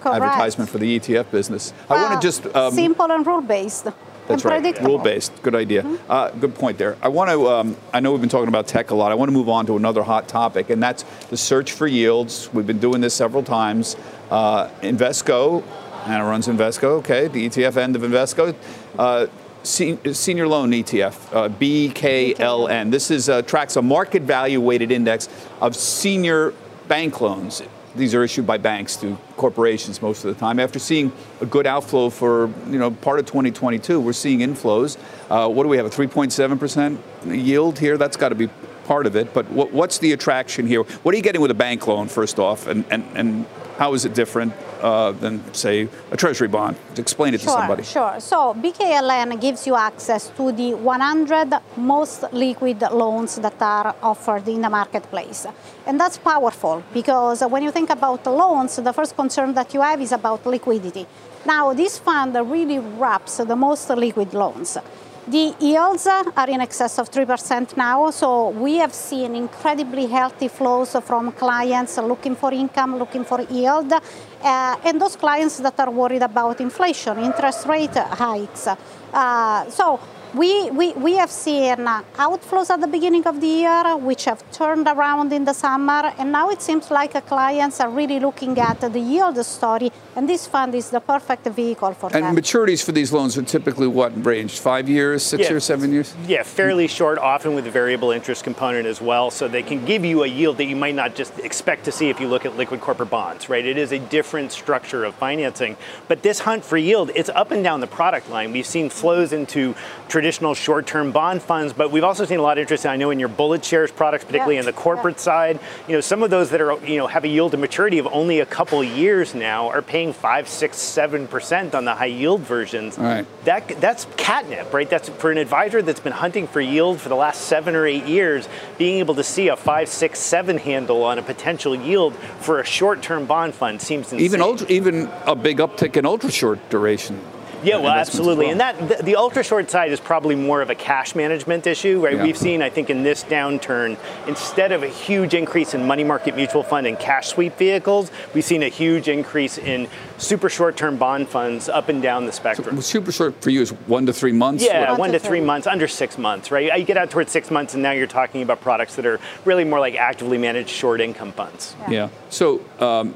Correct. 0.00 0.22
advertisement 0.22 0.70
for 0.70 0.78
the 0.78 1.00
ETF 1.00 1.28
business. 1.32 1.72
Well, 1.88 1.98
I 1.98 2.08
want 2.08 2.22
to 2.22 2.24
just 2.24 2.46
um, 2.54 2.72
simple 2.72 3.10
and 3.10 3.26
rule 3.26 3.40
based. 3.40 3.88
That's 4.28 4.44
right. 4.44 4.80
Rule 4.80 4.98
based. 4.98 5.42
Good 5.42 5.54
idea. 5.54 5.82
Mm-hmm. 5.82 6.10
Uh, 6.10 6.30
good 6.30 6.54
point 6.54 6.78
there. 6.78 6.96
I 7.02 7.08
want 7.08 7.30
to. 7.30 7.48
Um, 7.48 7.76
I 7.92 8.00
know 8.00 8.12
we've 8.12 8.20
been 8.20 8.30
talking 8.30 8.48
about 8.48 8.66
tech 8.66 8.90
a 8.90 8.94
lot. 8.94 9.12
I 9.12 9.14
want 9.14 9.28
to 9.28 9.32
move 9.32 9.48
on 9.48 9.66
to 9.66 9.76
another 9.76 10.02
hot 10.02 10.28
topic, 10.28 10.70
and 10.70 10.82
that's 10.82 11.02
the 11.28 11.36
search 11.36 11.72
for 11.72 11.86
yields. 11.86 12.52
We've 12.52 12.66
been 12.66 12.78
doing 12.78 13.00
this 13.00 13.14
several 13.14 13.42
times. 13.42 13.96
Uh, 14.30 14.68
Invesco, 14.80 15.62
Anna 16.06 16.24
runs 16.24 16.46
Invesco. 16.46 16.98
Okay, 17.00 17.28
the 17.28 17.48
ETF 17.48 17.76
end 17.76 17.96
of 17.96 18.02
Invesco. 18.02 18.54
Uh, 18.98 19.26
senior 19.64 20.48
loan 20.48 20.70
ETF, 20.70 21.34
uh, 21.34 21.48
BKLN. 21.48 22.90
This 22.90 23.10
is 23.10 23.28
uh, 23.28 23.42
tracks 23.42 23.76
a 23.76 23.82
market 23.82 24.22
value 24.22 24.60
weighted 24.60 24.90
index 24.90 25.28
of 25.60 25.76
senior 25.76 26.52
bank 26.88 27.20
loans 27.20 27.62
these 27.94 28.14
are 28.14 28.22
issued 28.22 28.46
by 28.46 28.58
banks 28.58 28.96
to 28.96 29.18
corporations 29.36 30.00
most 30.00 30.24
of 30.24 30.34
the 30.34 30.38
time. 30.38 30.58
After 30.58 30.78
seeing 30.78 31.12
a 31.40 31.46
good 31.46 31.66
outflow 31.66 32.10
for 32.10 32.48
you 32.68 32.78
know 32.78 32.90
part 32.90 33.18
of 33.18 33.26
2022, 33.26 34.00
we're 34.00 34.12
seeing 34.12 34.40
inflows. 34.40 34.96
Uh, 35.30 35.48
what 35.48 35.62
do 35.64 35.68
we 35.68 35.76
have? 35.76 35.86
A 35.86 35.90
3.7% 35.90 36.98
yield 37.44 37.78
here. 37.78 37.96
That's 37.96 38.16
got 38.16 38.30
to 38.30 38.34
be 38.34 38.48
part 38.84 39.06
of 39.06 39.16
it. 39.16 39.32
But 39.32 39.50
what, 39.50 39.72
what's 39.72 39.98
the 39.98 40.12
attraction 40.12 40.66
here? 40.66 40.82
What 40.82 41.14
are 41.14 41.16
you 41.16 41.22
getting 41.22 41.40
with 41.40 41.50
a 41.50 41.54
bank 41.54 41.86
loan 41.86 42.08
first 42.08 42.38
off, 42.38 42.66
and 42.66 42.84
and, 42.90 43.04
and 43.14 43.46
how 43.78 43.94
is 43.94 44.04
it 44.04 44.14
different 44.14 44.52
uh, 44.80 45.12
than, 45.12 45.42
say, 45.54 45.88
a 46.10 46.16
treasury 46.16 46.48
bond? 46.48 46.76
Explain 46.96 47.34
it 47.34 47.40
sure, 47.40 47.52
to 47.54 47.58
somebody. 47.58 47.82
Sure. 47.82 48.20
So 48.20 48.54
BKLN 48.54 49.40
gives 49.40 49.66
you 49.66 49.74
access 49.74 50.28
to 50.36 50.52
the 50.52 50.74
100 50.74 51.52
most 51.76 52.24
liquid 52.32 52.80
loans 52.92 53.36
that 53.36 53.60
are 53.60 53.94
offered 54.02 54.46
in 54.48 54.60
the 54.60 54.70
marketplace. 54.70 55.46
And 55.86 55.98
that's 55.98 56.18
powerful 56.18 56.82
because 56.92 57.42
when 57.42 57.62
you 57.62 57.70
think 57.70 57.90
about 57.90 58.26
loans, 58.26 58.76
the 58.76 58.92
first 58.92 59.16
concern 59.16 59.54
that 59.54 59.72
you 59.74 59.80
have 59.80 60.00
is 60.00 60.12
about 60.12 60.44
liquidity. 60.46 61.06
Now, 61.44 61.72
this 61.72 61.98
fund 61.98 62.34
really 62.34 62.78
wraps 62.78 63.38
the 63.38 63.56
most 63.56 63.90
liquid 63.90 64.32
loans. 64.32 64.78
The 65.26 65.54
yields 65.60 66.08
are 66.08 66.48
in 66.48 66.60
excess 66.60 66.98
of 66.98 67.08
3% 67.08 67.76
now, 67.76 68.10
so 68.10 68.48
we 68.48 68.78
have 68.78 68.92
seen 68.92 69.36
incredibly 69.36 70.06
healthy 70.06 70.48
flows 70.48 70.96
from 71.04 71.30
clients 71.30 71.96
looking 71.98 72.34
for 72.34 72.52
income, 72.52 72.98
looking 72.98 73.24
for 73.24 73.40
yield, 73.42 73.92
uh, 73.92 74.76
and 74.84 75.00
those 75.00 75.14
clients 75.14 75.58
that 75.58 75.78
are 75.78 75.90
worried 75.92 76.22
about 76.22 76.60
inflation, 76.60 77.20
interest 77.20 77.66
rate 77.66 77.94
hikes. 77.94 78.66
Uh, 78.66 79.70
so 79.70 80.00
we, 80.34 80.70
we, 80.70 80.92
we 80.94 81.14
have 81.16 81.30
seen 81.30 81.86
uh, 81.86 82.02
outflows 82.14 82.70
at 82.70 82.80
the 82.80 82.86
beginning 82.86 83.26
of 83.26 83.40
the 83.40 83.46
year, 83.46 83.96
which 83.96 84.24
have 84.24 84.50
turned 84.50 84.86
around 84.86 85.32
in 85.32 85.44
the 85.44 85.52
summer, 85.52 86.12
and 86.18 86.32
now 86.32 86.48
it 86.48 86.62
seems 86.62 86.90
like 86.90 87.14
uh, 87.14 87.20
clients 87.20 87.80
are 87.80 87.90
really 87.90 88.18
looking 88.18 88.58
at 88.58 88.80
the 88.80 88.98
yield 88.98 89.36
story, 89.44 89.90
and 90.16 90.28
this 90.28 90.46
fund 90.46 90.74
is 90.74 90.88
the 90.88 91.00
perfect 91.00 91.46
vehicle 91.48 91.92
for 91.92 92.06
and 92.06 92.24
that. 92.24 92.28
And 92.30 92.38
maturities 92.38 92.82
for 92.82 92.92
these 92.92 93.12
loans 93.12 93.36
are 93.36 93.42
typically 93.42 93.86
what 93.86 94.24
range? 94.24 94.58
Five 94.58 94.88
years, 94.88 95.22
six 95.22 95.42
yeah. 95.42 95.50
years, 95.50 95.64
seven 95.64 95.92
years? 95.92 96.14
Yeah, 96.26 96.42
fairly 96.42 96.88
short, 96.88 97.18
often 97.18 97.54
with 97.54 97.66
a 97.66 97.70
variable 97.70 98.10
interest 98.10 98.42
component 98.42 98.86
as 98.86 99.02
well, 99.02 99.30
so 99.30 99.48
they 99.48 99.62
can 99.62 99.84
give 99.84 100.04
you 100.04 100.22
a 100.22 100.26
yield 100.26 100.56
that 100.58 100.64
you 100.64 100.76
might 100.76 100.94
not 100.94 101.14
just 101.14 101.38
expect 101.40 101.84
to 101.84 101.92
see 101.92 102.08
if 102.08 102.20
you 102.20 102.28
look 102.28 102.46
at 102.46 102.56
liquid 102.56 102.80
corporate 102.80 103.10
bonds, 103.10 103.50
right? 103.50 103.66
It 103.66 103.76
is 103.76 103.92
a 103.92 103.98
different 103.98 104.50
structure 104.52 105.04
of 105.04 105.14
financing, 105.14 105.76
but 106.08 106.22
this 106.22 106.40
hunt 106.40 106.64
for 106.64 106.78
yield, 106.78 107.10
it's 107.14 107.28
up 107.28 107.50
and 107.50 107.62
down 107.62 107.80
the 107.80 107.86
product 107.86 108.30
line. 108.30 108.52
We've 108.52 108.66
seen 108.66 108.88
flows 108.88 109.32
into 109.34 109.74
traditional 110.08 110.21
short-term 110.30 111.12
bond 111.12 111.42
funds, 111.42 111.72
but 111.72 111.90
we've 111.90 112.04
also 112.04 112.24
seen 112.24 112.38
a 112.38 112.42
lot 112.42 112.58
of 112.58 112.62
interest, 112.62 112.86
I 112.86 112.96
know, 112.96 113.10
in 113.10 113.18
your 113.18 113.28
BulletShares 113.28 113.94
products, 113.94 114.24
particularly 114.24 114.54
yeah. 114.54 114.60
in 114.60 114.66
the 114.66 114.72
corporate 114.72 115.16
yeah. 115.16 115.22
side. 115.22 115.60
You 115.88 115.94
know, 115.94 116.00
some 116.00 116.22
of 116.22 116.30
those 116.30 116.50
that 116.50 116.60
are, 116.60 116.78
you 116.86 116.98
know, 116.98 117.06
have 117.06 117.24
a 117.24 117.28
yield 117.28 117.52
to 117.52 117.58
maturity 117.58 117.98
of 117.98 118.06
only 118.06 118.40
a 118.40 118.46
couple 118.46 118.82
years 118.84 119.34
now 119.34 119.68
are 119.68 119.82
paying 119.82 120.12
five, 120.12 120.48
six, 120.48 120.78
seven 120.78 121.26
percent 121.26 121.74
on 121.74 121.84
the 121.84 121.94
high 121.94 122.06
yield 122.06 122.40
versions. 122.40 122.98
Right. 122.98 123.26
That 123.44 123.68
that's 123.80 124.06
catnip, 124.16 124.72
right? 124.72 124.88
That's 124.88 125.08
for 125.08 125.30
an 125.30 125.38
advisor 125.38 125.82
that's 125.82 126.00
been 126.00 126.12
hunting 126.12 126.46
for 126.46 126.60
yield 126.60 127.00
for 127.00 127.08
the 127.08 127.16
last 127.16 127.42
seven 127.42 127.74
or 127.74 127.86
eight 127.86 128.04
years, 128.04 128.48
being 128.78 128.98
able 128.98 129.14
to 129.16 129.24
see 129.24 129.48
a 129.48 129.56
five, 129.56 129.88
six, 129.88 130.18
seven 130.18 130.58
handle 130.58 131.04
on 131.04 131.18
a 131.18 131.22
potential 131.22 131.74
yield 131.74 132.14
for 132.40 132.60
a 132.60 132.64
short-term 132.64 133.26
bond 133.26 133.54
fund 133.54 133.80
seems 133.80 134.12
insane. 134.12 134.20
Even 134.20 134.42
ultra, 134.42 134.66
even 134.68 135.10
a 135.26 135.34
big 135.34 135.58
uptick 135.58 135.96
in 135.96 136.06
ultra 136.06 136.30
short 136.30 136.58
duration. 136.70 137.20
Yeah, 137.62 137.76
well, 137.78 137.92
absolutely. 137.92 138.46
Well. 138.46 138.52
And 138.52 138.60
that 138.60 138.88
the, 138.88 139.02
the, 139.02 139.16
ultra 139.16 139.42
short 139.42 139.70
side 139.70 139.92
is 139.92 140.00
probably 140.00 140.34
more 140.34 140.62
of 140.62 140.70
a 140.70 140.74
cash 140.74 141.14
management 141.14 141.66
issue, 141.66 142.00
right? 142.04 142.16
Yeah. 142.16 142.22
We've 142.24 142.36
seen, 142.36 142.62
I 142.62 142.70
think, 142.70 142.90
in 142.90 143.02
this 143.02 143.24
downturn, 143.24 143.98
instead 144.26 144.72
of 144.72 144.82
a 144.82 144.88
huge 144.88 145.34
increase 145.34 145.74
in 145.74 145.86
money 145.86 146.04
market 146.04 146.34
mutual 146.34 146.62
fund 146.62 146.86
and 146.86 146.98
cash 146.98 147.28
sweep 147.28 147.56
vehicles, 147.56 148.10
we've 148.34 148.44
seen 148.44 148.62
a 148.62 148.68
huge 148.68 149.08
increase 149.08 149.58
in 149.58 149.88
super 150.18 150.48
short 150.48 150.76
term 150.76 150.96
bond 150.96 151.28
funds 151.28 151.68
up 151.68 151.88
and 151.88 152.02
down 152.02 152.26
the 152.26 152.32
spectrum. 152.32 152.76
So 152.76 152.82
super 152.82 153.12
short 153.12 153.40
for 153.42 153.50
you 153.50 153.62
is 153.62 153.70
one 153.86 154.06
to 154.06 154.12
three 154.12 154.32
months? 154.32 154.64
Yeah, 154.64 154.90
one, 154.90 155.00
one 155.00 155.12
to, 155.12 155.18
three, 155.18 155.28
three 155.28 155.40
months, 155.40 155.66
under 155.66 155.88
six 155.88 156.18
months, 156.18 156.50
right? 156.50 156.78
You 156.78 156.84
get 156.84 156.96
out 156.96 157.10
towards 157.10 157.30
six 157.32 157.50
months, 157.50 157.74
and 157.74 157.82
now 157.82 157.92
you're 157.92 158.06
talking 158.06 158.42
about 158.42 158.60
products 158.60 158.96
that 158.96 159.06
are 159.06 159.20
really 159.44 159.64
more 159.64 159.80
like 159.80 159.94
actively 159.94 160.38
managed 160.38 160.70
short 160.70 161.00
income 161.00 161.32
funds. 161.32 161.74
Yeah. 161.82 161.90
yeah. 161.90 162.08
So 162.30 162.64
um, 162.80 163.14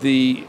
the 0.00 0.44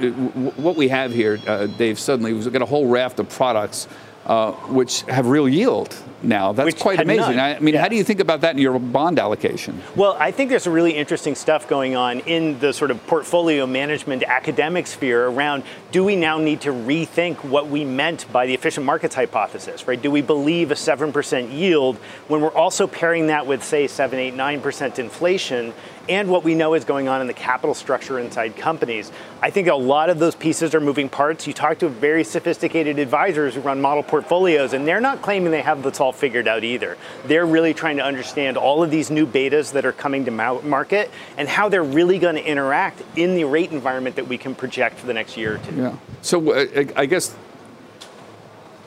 what 0.00 0.76
we 0.76 0.88
have 0.88 1.12
here, 1.12 1.38
uh, 1.46 1.66
Dave, 1.66 1.98
suddenly 1.98 2.32
we've 2.32 2.52
got 2.52 2.62
a 2.62 2.66
whole 2.66 2.86
raft 2.86 3.20
of 3.20 3.28
products 3.28 3.88
uh, 4.26 4.52
which 4.68 5.02
have 5.02 5.26
real 5.26 5.48
yield 5.48 5.96
now. 6.22 6.52
That's 6.52 6.66
which 6.66 6.78
quite 6.78 7.00
amazing. 7.00 7.40
I 7.40 7.58
mean, 7.58 7.74
yeah. 7.74 7.80
how 7.80 7.88
do 7.88 7.96
you 7.96 8.04
think 8.04 8.20
about 8.20 8.42
that 8.42 8.54
in 8.54 8.60
your 8.60 8.78
bond 8.78 9.18
allocation? 9.18 9.80
Well, 9.96 10.16
I 10.20 10.30
think 10.30 10.50
there's 10.50 10.64
some 10.64 10.74
really 10.74 10.92
interesting 10.92 11.34
stuff 11.34 11.66
going 11.66 11.96
on 11.96 12.20
in 12.20 12.58
the 12.58 12.72
sort 12.72 12.90
of 12.90 13.04
portfolio 13.06 13.66
management 13.66 14.22
academic 14.22 14.86
sphere 14.86 15.26
around 15.26 15.62
do 15.90 16.04
we 16.04 16.16
now 16.16 16.38
need 16.38 16.60
to 16.60 16.70
rethink 16.70 17.42
what 17.44 17.68
we 17.68 17.84
meant 17.84 18.30
by 18.30 18.46
the 18.46 18.54
efficient 18.54 18.84
markets 18.84 19.14
hypothesis, 19.14 19.88
right? 19.88 20.00
Do 20.00 20.10
we 20.10 20.20
believe 20.20 20.70
a 20.70 20.74
7% 20.74 21.52
yield 21.52 21.96
when 22.28 22.42
we're 22.42 22.52
also 22.52 22.86
pairing 22.86 23.28
that 23.28 23.46
with, 23.46 23.64
say, 23.64 23.86
7, 23.86 24.18
8, 24.18 24.34
9% 24.34 24.98
inflation 24.98 25.72
and 26.10 26.28
what 26.28 26.42
we 26.42 26.56
know 26.56 26.74
is 26.74 26.84
going 26.84 27.06
on 27.06 27.20
in 27.20 27.28
the 27.28 27.32
capital 27.32 27.72
structure 27.72 28.18
inside 28.18 28.56
companies. 28.56 29.12
I 29.40 29.50
think 29.50 29.68
a 29.68 29.74
lot 29.76 30.10
of 30.10 30.18
those 30.18 30.34
pieces 30.34 30.74
are 30.74 30.80
moving 30.80 31.08
parts. 31.08 31.46
You 31.46 31.52
talk 31.52 31.78
to 31.78 31.88
very 31.88 32.24
sophisticated 32.24 32.98
advisors 32.98 33.54
who 33.54 33.60
run 33.60 33.80
model 33.80 34.02
portfolios, 34.02 34.72
and 34.72 34.86
they're 34.86 35.00
not 35.00 35.22
claiming 35.22 35.52
they 35.52 35.62
have 35.62 35.84
this 35.84 36.00
all 36.00 36.12
figured 36.12 36.48
out 36.48 36.64
either. 36.64 36.98
They're 37.26 37.46
really 37.46 37.72
trying 37.72 37.96
to 37.98 38.04
understand 38.04 38.56
all 38.56 38.82
of 38.82 38.90
these 38.90 39.08
new 39.08 39.24
betas 39.24 39.72
that 39.72 39.86
are 39.86 39.92
coming 39.92 40.24
to 40.24 40.32
market 40.32 41.12
and 41.36 41.48
how 41.48 41.68
they're 41.68 41.84
really 41.84 42.18
going 42.18 42.34
to 42.34 42.44
interact 42.44 43.02
in 43.16 43.36
the 43.36 43.44
rate 43.44 43.70
environment 43.70 44.16
that 44.16 44.26
we 44.26 44.36
can 44.36 44.56
project 44.56 44.98
for 44.98 45.06
the 45.06 45.14
next 45.14 45.36
year 45.36 45.54
or 45.54 45.58
two. 45.58 45.76
Yeah. 45.76 45.96
So 46.22 46.50
uh, 46.50 46.66
I 46.96 47.06
guess 47.06 47.36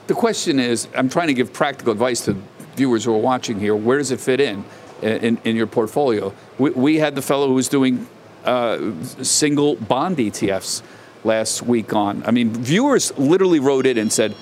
the 0.08 0.14
question 0.14 0.60
is 0.60 0.90
I'm 0.94 1.08
trying 1.08 1.28
to 1.28 1.34
give 1.34 1.54
practical 1.54 1.94
advice 1.94 2.26
to 2.26 2.36
viewers 2.76 3.06
who 3.06 3.14
are 3.14 3.20
watching 3.20 3.62
here. 3.62 3.78
Where 3.78 3.98
does 3.98 4.12
it 4.12 4.20
fit 4.20 4.42
in? 4.42 4.66
In, 5.04 5.38
in 5.44 5.56
your 5.56 5.68
portfolio. 5.68 6.34
We, 6.58 6.70
we, 6.72 6.96
had 6.98 7.16
the 7.16 7.22
fellow 7.22 7.48
who 7.48 7.54
was 7.54 7.68
doing 7.68 8.08
uh, 8.46 8.94
single 9.22 9.76
bond 9.76 10.18
ETFs 10.18 10.82
last 11.24 11.62
week 11.62 11.94
on. 11.94 12.24
I 12.26 12.32
mean, 12.32 12.50
viewers 12.52 13.18
literally 13.18 13.60
wrote 13.60 13.86
it 13.86 13.98
and 13.98 14.12
said, 14.12 14.36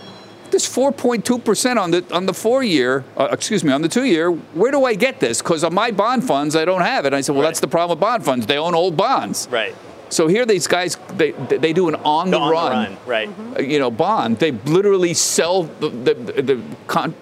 this 0.52 0.68
4.2% 0.68 1.78
on 1.78 1.92
the 1.92 2.06
on 2.12 2.26
the 2.26 2.34
four 2.34 2.62
year, 2.62 3.06
uh, 3.16 3.30
excuse 3.32 3.64
me, 3.64 3.72
on 3.72 3.82
the 3.82 3.88
two 3.88 4.04
year. 4.04 4.32
Where 4.32 4.72
do 4.72 4.84
I 4.84 4.96
get 4.96 5.20
this? 5.22 5.42
Because 5.42 5.64
on 5.64 5.74
my 5.74 5.92
bond 5.92 6.26
funds, 6.26 6.58
I 6.58 6.66
don't 6.66 6.82
have 6.82 7.06
it. 7.06 7.08
And 7.08 7.16
I 7.16 7.22
said, 7.22 7.34
well, 7.34 7.44
right. 7.44 7.48
that's 7.48 7.62
the 7.62 7.68
problem 7.68 7.98
with 7.98 8.02
bond 8.02 8.26
funds. 8.26 8.48
They 8.48 8.58
own 8.58 8.76
old 8.76 8.98
bonds. 8.98 9.48
Right. 9.50 9.74
So 10.10 10.28
here, 10.28 10.46
these 10.46 10.68
guys 10.68 10.98
they 11.14 11.32
they 11.32 11.72
do 11.72 11.88
an 11.88 11.96
on 11.96 12.32
the, 12.32 12.38
on 12.38 12.52
run, 12.52 12.72
the 12.72 12.76
run, 12.76 12.98
right? 13.06 13.30
Uh, 13.58 13.62
you 13.62 13.80
know, 13.80 13.90
bond. 13.90 14.40
They 14.40 14.52
literally 14.52 15.14
sell 15.14 15.64
the 15.64 15.90
the, 15.90 16.14
the, 16.14 16.42
the 16.42 16.62
con- 16.88 17.16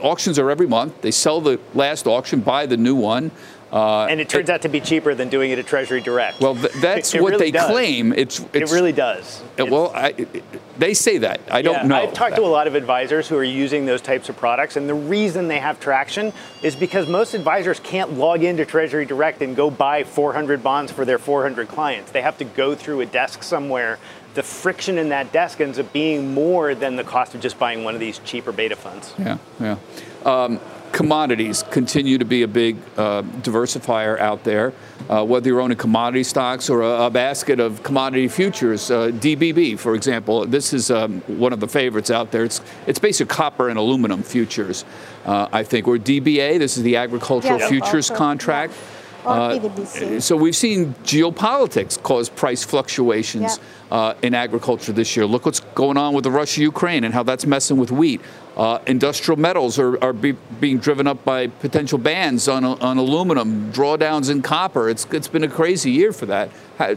auctions 0.00 0.38
are 0.38 0.50
every 0.50 0.66
month. 0.66 1.00
They 1.02 1.10
sell 1.10 1.40
the 1.40 1.60
last 1.74 2.06
auction, 2.06 2.40
buy 2.40 2.66
the 2.66 2.76
new 2.76 2.94
one. 2.94 3.30
Uh, 3.72 4.06
and 4.06 4.20
it 4.20 4.28
turns 4.28 4.48
it, 4.48 4.52
out 4.52 4.62
to 4.62 4.68
be 4.68 4.80
cheaper 4.80 5.14
than 5.14 5.28
doing 5.28 5.52
it 5.52 5.58
at 5.58 5.66
Treasury 5.66 6.00
Direct. 6.00 6.40
Well, 6.40 6.56
th- 6.56 6.72
that's 6.74 7.14
what 7.14 7.32
really 7.32 7.38
they 7.38 7.50
does. 7.52 7.70
claim. 7.70 8.12
It's, 8.12 8.40
it's, 8.52 8.72
it 8.72 8.74
really 8.74 8.92
does. 8.92 9.42
It, 9.56 9.70
well, 9.70 9.92
I, 9.94 10.08
it, 10.08 10.44
they 10.78 10.92
say 10.92 11.18
that. 11.18 11.40
I 11.50 11.62
don't 11.62 11.86
know. 11.86 11.94
I've 11.94 12.12
talked 12.12 12.30
that. 12.30 12.40
to 12.40 12.44
a 12.44 12.48
lot 12.48 12.66
of 12.66 12.74
advisors 12.74 13.28
who 13.28 13.36
are 13.36 13.44
using 13.44 13.86
those 13.86 14.00
types 14.00 14.28
of 14.28 14.36
products, 14.36 14.76
and 14.76 14.88
the 14.88 14.94
reason 14.94 15.46
they 15.46 15.60
have 15.60 15.78
traction 15.78 16.32
is 16.62 16.74
because 16.74 17.08
most 17.08 17.34
advisors 17.34 17.78
can't 17.80 18.14
log 18.14 18.42
into 18.42 18.64
Treasury 18.64 19.04
Direct 19.04 19.40
and 19.40 19.54
go 19.54 19.70
buy 19.70 20.02
400 20.02 20.62
bonds 20.62 20.90
for 20.90 21.04
their 21.04 21.18
400 21.18 21.68
clients. 21.68 22.10
They 22.10 22.22
have 22.22 22.38
to 22.38 22.44
go 22.44 22.74
through 22.74 23.02
a 23.02 23.06
desk 23.06 23.42
somewhere 23.44 23.98
the 24.34 24.42
friction 24.42 24.98
in 24.98 25.08
that 25.08 25.32
desk 25.32 25.60
ends 25.60 25.78
up 25.78 25.92
being 25.92 26.32
more 26.32 26.74
than 26.74 26.96
the 26.96 27.04
cost 27.04 27.34
of 27.34 27.40
just 27.40 27.58
buying 27.58 27.84
one 27.84 27.94
of 27.94 28.00
these 28.00 28.20
cheaper 28.20 28.52
beta 28.52 28.76
funds. 28.76 29.12
Yeah, 29.18 29.38
yeah. 29.58 29.76
Um, 30.24 30.60
commodities 31.00 31.62
continue 31.70 32.18
to 32.18 32.26
be 32.26 32.42
a 32.42 32.46
big 32.46 32.76
uh, 32.98 33.22
diversifier 33.40 34.18
out 34.20 34.44
there. 34.44 34.70
Uh, 35.08 35.24
whether 35.24 35.48
you're 35.48 35.62
owning 35.62 35.78
commodity 35.78 36.22
stocks 36.22 36.68
or 36.68 36.82
a, 36.82 37.06
a 37.06 37.10
basket 37.10 37.58
of 37.58 37.82
commodity 37.82 38.28
futures, 38.28 38.90
uh, 38.90 39.08
DBB, 39.08 39.78
for 39.78 39.94
example, 39.94 40.44
this 40.44 40.74
is 40.74 40.90
um, 40.90 41.22
one 41.22 41.54
of 41.54 41.60
the 41.60 41.66
favorites 41.66 42.10
out 42.10 42.30
there. 42.32 42.44
It's 42.44 42.60
it's 42.86 42.98
basically 42.98 43.34
copper 43.34 43.70
and 43.70 43.78
aluminum 43.78 44.22
futures, 44.22 44.84
uh, 45.24 45.48
I 45.50 45.62
think, 45.62 45.88
or 45.88 45.96
DBA. 45.96 46.58
This 46.58 46.76
is 46.76 46.82
the 46.82 46.96
agricultural 46.96 47.58
Yeah, 47.58 47.68
futures 47.68 48.10
agriculture, 48.10 48.14
contract. 48.16 48.72
yeah. 48.74 48.99
Uh, 49.24 50.20
so 50.20 50.36
we've 50.36 50.56
seen 50.56 50.94
geopolitics 51.04 52.02
cause 52.02 52.28
price 52.28 52.64
fluctuations 52.64 53.58
Yeah. 53.90 53.96
uh, 53.96 54.14
in 54.22 54.34
agriculture 54.34 54.92
this 54.92 55.16
year. 55.16 55.26
Look 55.26 55.44
what's 55.46 55.60
going 55.74 55.96
on 55.96 56.14
with 56.14 56.24
the 56.24 56.30
Russia-Ukraine 56.30 57.04
and 57.04 57.12
how 57.12 57.22
that's 57.22 57.46
messing 57.46 57.76
with 57.76 57.90
wheat. 57.90 58.20
Uh, 58.56 58.78
industrial 58.86 59.38
metals 59.38 59.78
are, 59.78 60.02
are 60.02 60.12
be, 60.12 60.32
being 60.60 60.78
driven 60.78 61.06
up 61.06 61.24
by 61.24 61.46
potential 61.46 61.98
bans 61.98 62.48
on, 62.48 62.64
on 62.64 62.98
aluminum, 62.98 63.72
drawdowns 63.72 64.30
in 64.30 64.42
copper. 64.42 64.88
It's, 64.88 65.06
it's 65.12 65.28
been 65.28 65.44
a 65.44 65.48
crazy 65.48 65.90
year 65.90 66.12
for 66.12 66.26
that. 66.26 66.50
How, 66.78 66.94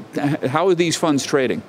how 0.48 0.68
are 0.68 0.76
these 0.76 0.96
funds 0.96 1.26
trading? 1.26 1.62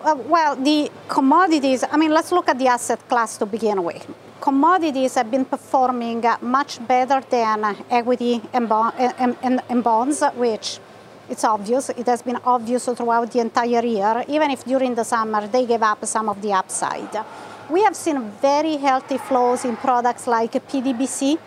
Uh, 0.00 0.14
well, 0.26 0.54
the 0.56 0.90
commodities, 1.08 1.84
I 1.90 1.96
mean, 1.96 2.12
let's 2.12 2.30
look 2.30 2.48
at 2.48 2.58
the 2.58 2.68
asset 2.68 3.08
class 3.08 3.38
to 3.38 3.46
begin 3.46 3.82
with. 3.82 4.06
Commodities 4.44 5.14
have 5.14 5.30
been 5.30 5.46
performing 5.46 6.22
much 6.42 6.78
better 6.86 7.22
than 7.30 7.64
equity 7.88 8.42
and, 8.52 8.68
bo- 8.68 8.92
and, 8.98 9.34
and, 9.42 9.62
and 9.70 9.82
bonds, 9.82 10.22
which 10.36 10.80
it's 11.30 11.44
obvious. 11.44 11.88
It 11.88 12.04
has 12.04 12.20
been 12.20 12.36
obvious 12.44 12.84
throughout 12.84 13.32
the 13.32 13.40
entire 13.40 13.82
year, 13.82 14.22
even 14.28 14.50
if 14.50 14.62
during 14.62 14.94
the 14.94 15.02
summer 15.02 15.46
they 15.48 15.64
gave 15.64 15.82
up 15.82 16.04
some 16.04 16.28
of 16.28 16.42
the 16.42 16.52
upside. 16.52 17.24
We 17.70 17.84
have 17.84 17.96
seen 17.96 18.20
very 18.42 18.76
healthy 18.76 19.16
flows 19.16 19.64
in 19.64 19.78
products 19.78 20.26
like 20.26 20.52
PDBC, 20.52 21.38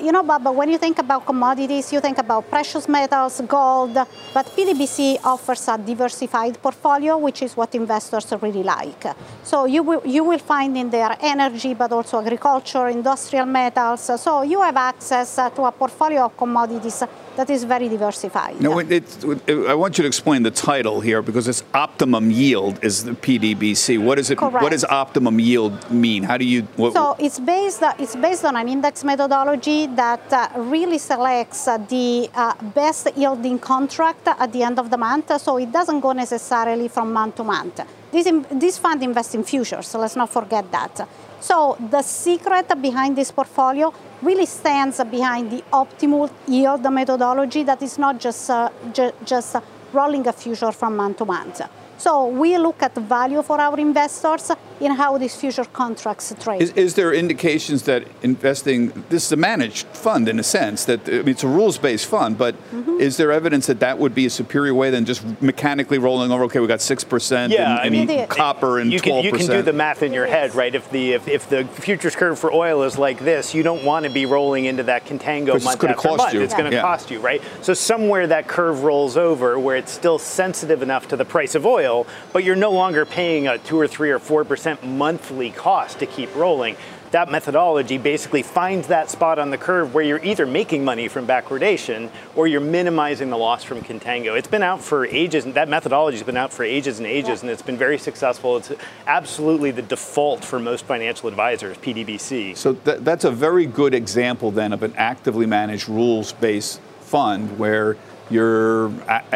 You 0.00 0.12
know, 0.12 0.22
Bob, 0.22 0.46
when 0.56 0.70
you 0.70 0.78
think 0.78 0.98
about 0.98 1.26
commodities, 1.26 1.92
you 1.92 2.00
think 2.00 2.18
about 2.18 2.48
precious 2.48 2.88
metals, 2.88 3.40
gold, 3.46 3.94
but 4.32 4.46
PDBC 4.56 5.20
offers 5.24 5.68
a 5.68 5.76
diversified 5.76 6.60
portfolio, 6.60 7.18
which 7.18 7.42
is 7.42 7.56
what 7.56 7.74
investors 7.74 8.32
really 8.40 8.62
like. 8.62 9.04
So 9.42 9.66
you 9.66 9.82
will, 9.82 10.02
you 10.06 10.24
will 10.24 10.38
find 10.38 10.76
in 10.76 10.90
there 10.90 11.16
energy, 11.20 11.74
but 11.74 11.92
also 11.92 12.20
agriculture, 12.20 12.88
industrial 12.88 13.46
metals. 13.46 14.10
So 14.20 14.42
you 14.42 14.62
have 14.62 14.76
access 14.76 15.36
to 15.36 15.64
a 15.64 15.72
portfolio 15.72 16.24
of 16.24 16.36
commodities 16.36 17.02
that 17.36 17.50
is 17.50 17.64
very 17.64 17.88
diversified. 17.88 18.60
No, 18.60 18.78
it, 18.78 18.90
it's- 18.90 19.24
I 19.68 19.74
want 19.74 19.98
you 19.98 20.02
to 20.02 20.08
explain 20.08 20.42
the 20.42 20.50
title 20.50 21.00
here 21.00 21.22
because 21.22 21.48
it's 21.48 21.64
optimum 21.74 22.30
yield 22.30 22.82
is 22.82 23.04
the 23.04 23.12
PDBC. 23.12 23.98
What 24.02 24.18
is 24.18 24.30
it? 24.30 24.40
What 24.40 24.70
does 24.70 24.84
optimum 24.84 25.38
yield 25.40 25.90
mean? 25.90 26.22
How 26.22 26.36
do 26.36 26.44
you? 26.44 26.62
What, 26.76 26.92
So 26.92 27.16
it's 27.18 27.38
based, 27.38 27.82
uh, 27.82 27.94
it's 27.98 28.16
based 28.16 28.44
on 28.44 28.56
an 28.56 28.68
index 28.68 29.04
methodology 29.04 29.86
that 29.86 30.32
uh, 30.32 30.48
really 30.56 30.98
selects 30.98 31.66
uh, 31.68 31.78
the 31.78 32.30
uh, 32.34 32.54
best 32.74 33.08
yielding 33.16 33.58
contract 33.58 34.26
at 34.28 34.52
the 34.52 34.62
end 34.62 34.78
of 34.78 34.90
the 34.90 34.96
month. 34.96 35.40
So 35.40 35.56
it 35.58 35.70
doesn't 35.72 36.00
go 36.00 36.12
necessarily 36.12 36.88
from 36.88 37.12
month 37.12 37.36
to 37.36 37.44
month. 37.44 37.80
This, 38.12 38.26
in, 38.26 38.46
this 38.52 38.78
fund 38.78 39.02
invests 39.02 39.34
in 39.34 39.42
futures, 39.42 39.88
so 39.88 39.98
let's 39.98 40.14
not 40.14 40.30
forget 40.30 40.70
that. 40.70 41.08
So 41.40 41.76
the 41.90 42.00
secret 42.00 42.68
behind 42.80 43.16
this 43.16 43.30
portfolio 43.32 43.92
really 44.24 44.46
stands 44.46 45.02
behind 45.04 45.50
the 45.50 45.62
optimal 45.72 46.30
yield 46.46 46.82
methodology 46.92 47.62
that 47.64 47.82
is 47.82 47.98
not 47.98 48.18
just, 48.18 48.50
uh, 48.50 48.70
ju- 48.92 49.12
just 49.24 49.54
uh, 49.56 49.60
rolling 49.92 50.26
a 50.26 50.32
future 50.32 50.72
from 50.72 50.96
month 50.96 51.18
to 51.18 51.24
month. 51.24 51.60
So 51.98 52.26
we 52.26 52.58
look 52.58 52.82
at 52.82 52.94
value 52.94 53.42
for 53.42 53.60
our 53.60 53.78
investors 53.78 54.50
in 54.80 54.92
how 54.92 55.16
these 55.18 55.34
future 55.36 55.64
contracts 55.64 56.34
trade. 56.40 56.60
Is, 56.62 56.70
is 56.72 56.94
there 56.94 57.12
indications 57.12 57.84
that 57.84 58.04
investing, 58.22 58.88
this 59.08 59.26
is 59.26 59.32
a 59.32 59.36
managed 59.36 59.86
fund 59.88 60.28
in 60.28 60.38
a 60.38 60.42
sense, 60.42 60.84
that 60.86 61.08
I 61.08 61.12
mean, 61.18 61.28
it's 61.28 61.44
a 61.44 61.48
rules 61.48 61.78
based 61.78 62.06
fund, 62.06 62.36
but 62.38 62.54
Mm-hmm. 62.74 63.00
is 63.00 63.16
there 63.16 63.30
evidence 63.32 63.66
that 63.66 63.80
that 63.80 63.98
would 63.98 64.14
be 64.14 64.26
a 64.26 64.30
superior 64.30 64.74
way 64.74 64.90
than 64.90 65.04
just 65.04 65.24
mechanically 65.40 65.98
rolling 65.98 66.30
over, 66.32 66.44
okay, 66.44 66.60
we 66.60 66.66
got 66.66 66.80
6% 66.80 67.50
Yeah, 67.50 67.62
and, 67.62 67.78
I 67.78 67.84
and 67.84 68.08
mean, 68.08 68.26
copper 68.26 68.78
and 68.80 68.92
you 68.92 69.00
12%? 69.00 69.02
can, 69.02 69.24
you 69.24 69.32
can 69.32 69.46
do 69.46 69.62
the 69.62 69.72
math 69.72 70.02
in 70.02 70.12
your 70.12 70.26
head, 70.26 70.54
right? 70.54 70.74
If 70.74 70.90
the 70.90 71.12
if, 71.12 71.28
if 71.28 71.48
the 71.48 71.64
futures 71.64 72.16
curve 72.16 72.38
for 72.38 72.52
oil 72.52 72.82
is 72.82 72.98
like 72.98 73.20
this, 73.20 73.54
you 73.54 73.62
don't 73.62 73.84
want 73.84 74.04
to 74.04 74.10
be 74.10 74.26
rolling 74.26 74.64
into 74.64 74.82
that 74.84 75.04
contango 75.06 75.46
'Cause 75.52 75.56
it's 75.56 75.64
month 75.66 75.78
gonna 75.80 75.92
after 75.94 76.08
cost 76.08 76.18
month. 76.18 76.34
you. 76.34 76.40
It's 76.42 76.54
going 76.54 76.70
to 76.70 76.76
Yeah. 76.76 76.82
cost 76.82 77.10
you, 77.10 77.20
right? 77.20 77.40
So 77.62 77.74
somewhere 77.74 78.26
that 78.26 78.48
curve 78.48 78.82
rolls 78.82 79.16
over 79.16 79.58
where 79.58 79.76
it's 79.76 79.92
still 79.92 80.18
sensitive 80.18 80.82
enough 80.82 81.08
to 81.08 81.16
the 81.16 81.24
price 81.24 81.54
of 81.54 81.64
oil, 81.66 82.06
but 82.32 82.42
you're 82.44 82.56
no 82.56 82.70
longer 82.72 83.04
paying 83.06 83.46
a 83.46 83.58
two 83.58 83.78
or 83.78 83.86
three 83.86 84.10
or 84.10 84.18
four 84.18 84.44
monthly 84.82 85.50
cost 85.50 85.98
to 85.98 86.06
keep 86.06 86.34
rolling. 86.34 86.76
That 87.10 87.30
methodology 87.30 87.96
basically 87.96 88.42
finds 88.42 88.88
that 88.88 89.08
spot 89.08 89.38
on 89.38 89.50
the 89.50 89.58
curve 89.58 89.94
where 89.94 90.02
you're 90.02 90.24
either 90.24 90.46
making 90.46 90.84
money 90.84 91.06
from 91.06 91.28
backwardation 91.28 92.10
or 92.34 92.48
you're 92.48 92.60
minimizing 92.60 93.30
the 93.30 93.36
loss 93.36 93.62
from 93.62 93.82
contango. 93.82 94.36
It's 94.36 94.48
been 94.48 94.64
out 94.64 94.82
for 94.82 95.06
ages, 95.06 95.44
and 95.44 95.54
that 95.54 95.68
methodology's 95.68 96.24
been 96.24 96.36
out 96.36 96.52
for 96.52 96.64
ages 96.64 96.98
and 96.98 97.06
ages, 97.06 97.42
and 97.42 97.50
it's 97.52 97.62
been 97.62 97.76
very 97.76 97.98
successful. 97.98 98.56
It's 98.56 98.72
absolutely 99.06 99.70
the 99.70 99.82
default 99.82 100.44
for 100.44 100.58
most 100.58 100.86
financial 100.86 101.28
advisors, 101.28 101.76
PDBC. 101.76 102.56
So 102.56 102.72
that, 102.72 103.04
that's 103.04 103.24
a 103.24 103.30
very 103.30 103.66
good 103.66 103.94
example 103.94 104.50
then 104.50 104.72
of 104.72 104.82
an 104.82 104.92
actively 104.96 105.46
managed 105.46 105.88
rules 105.88 106.32
based 106.32 106.80
fund 107.00 107.58
where 107.58 107.96
you're, 108.28 108.88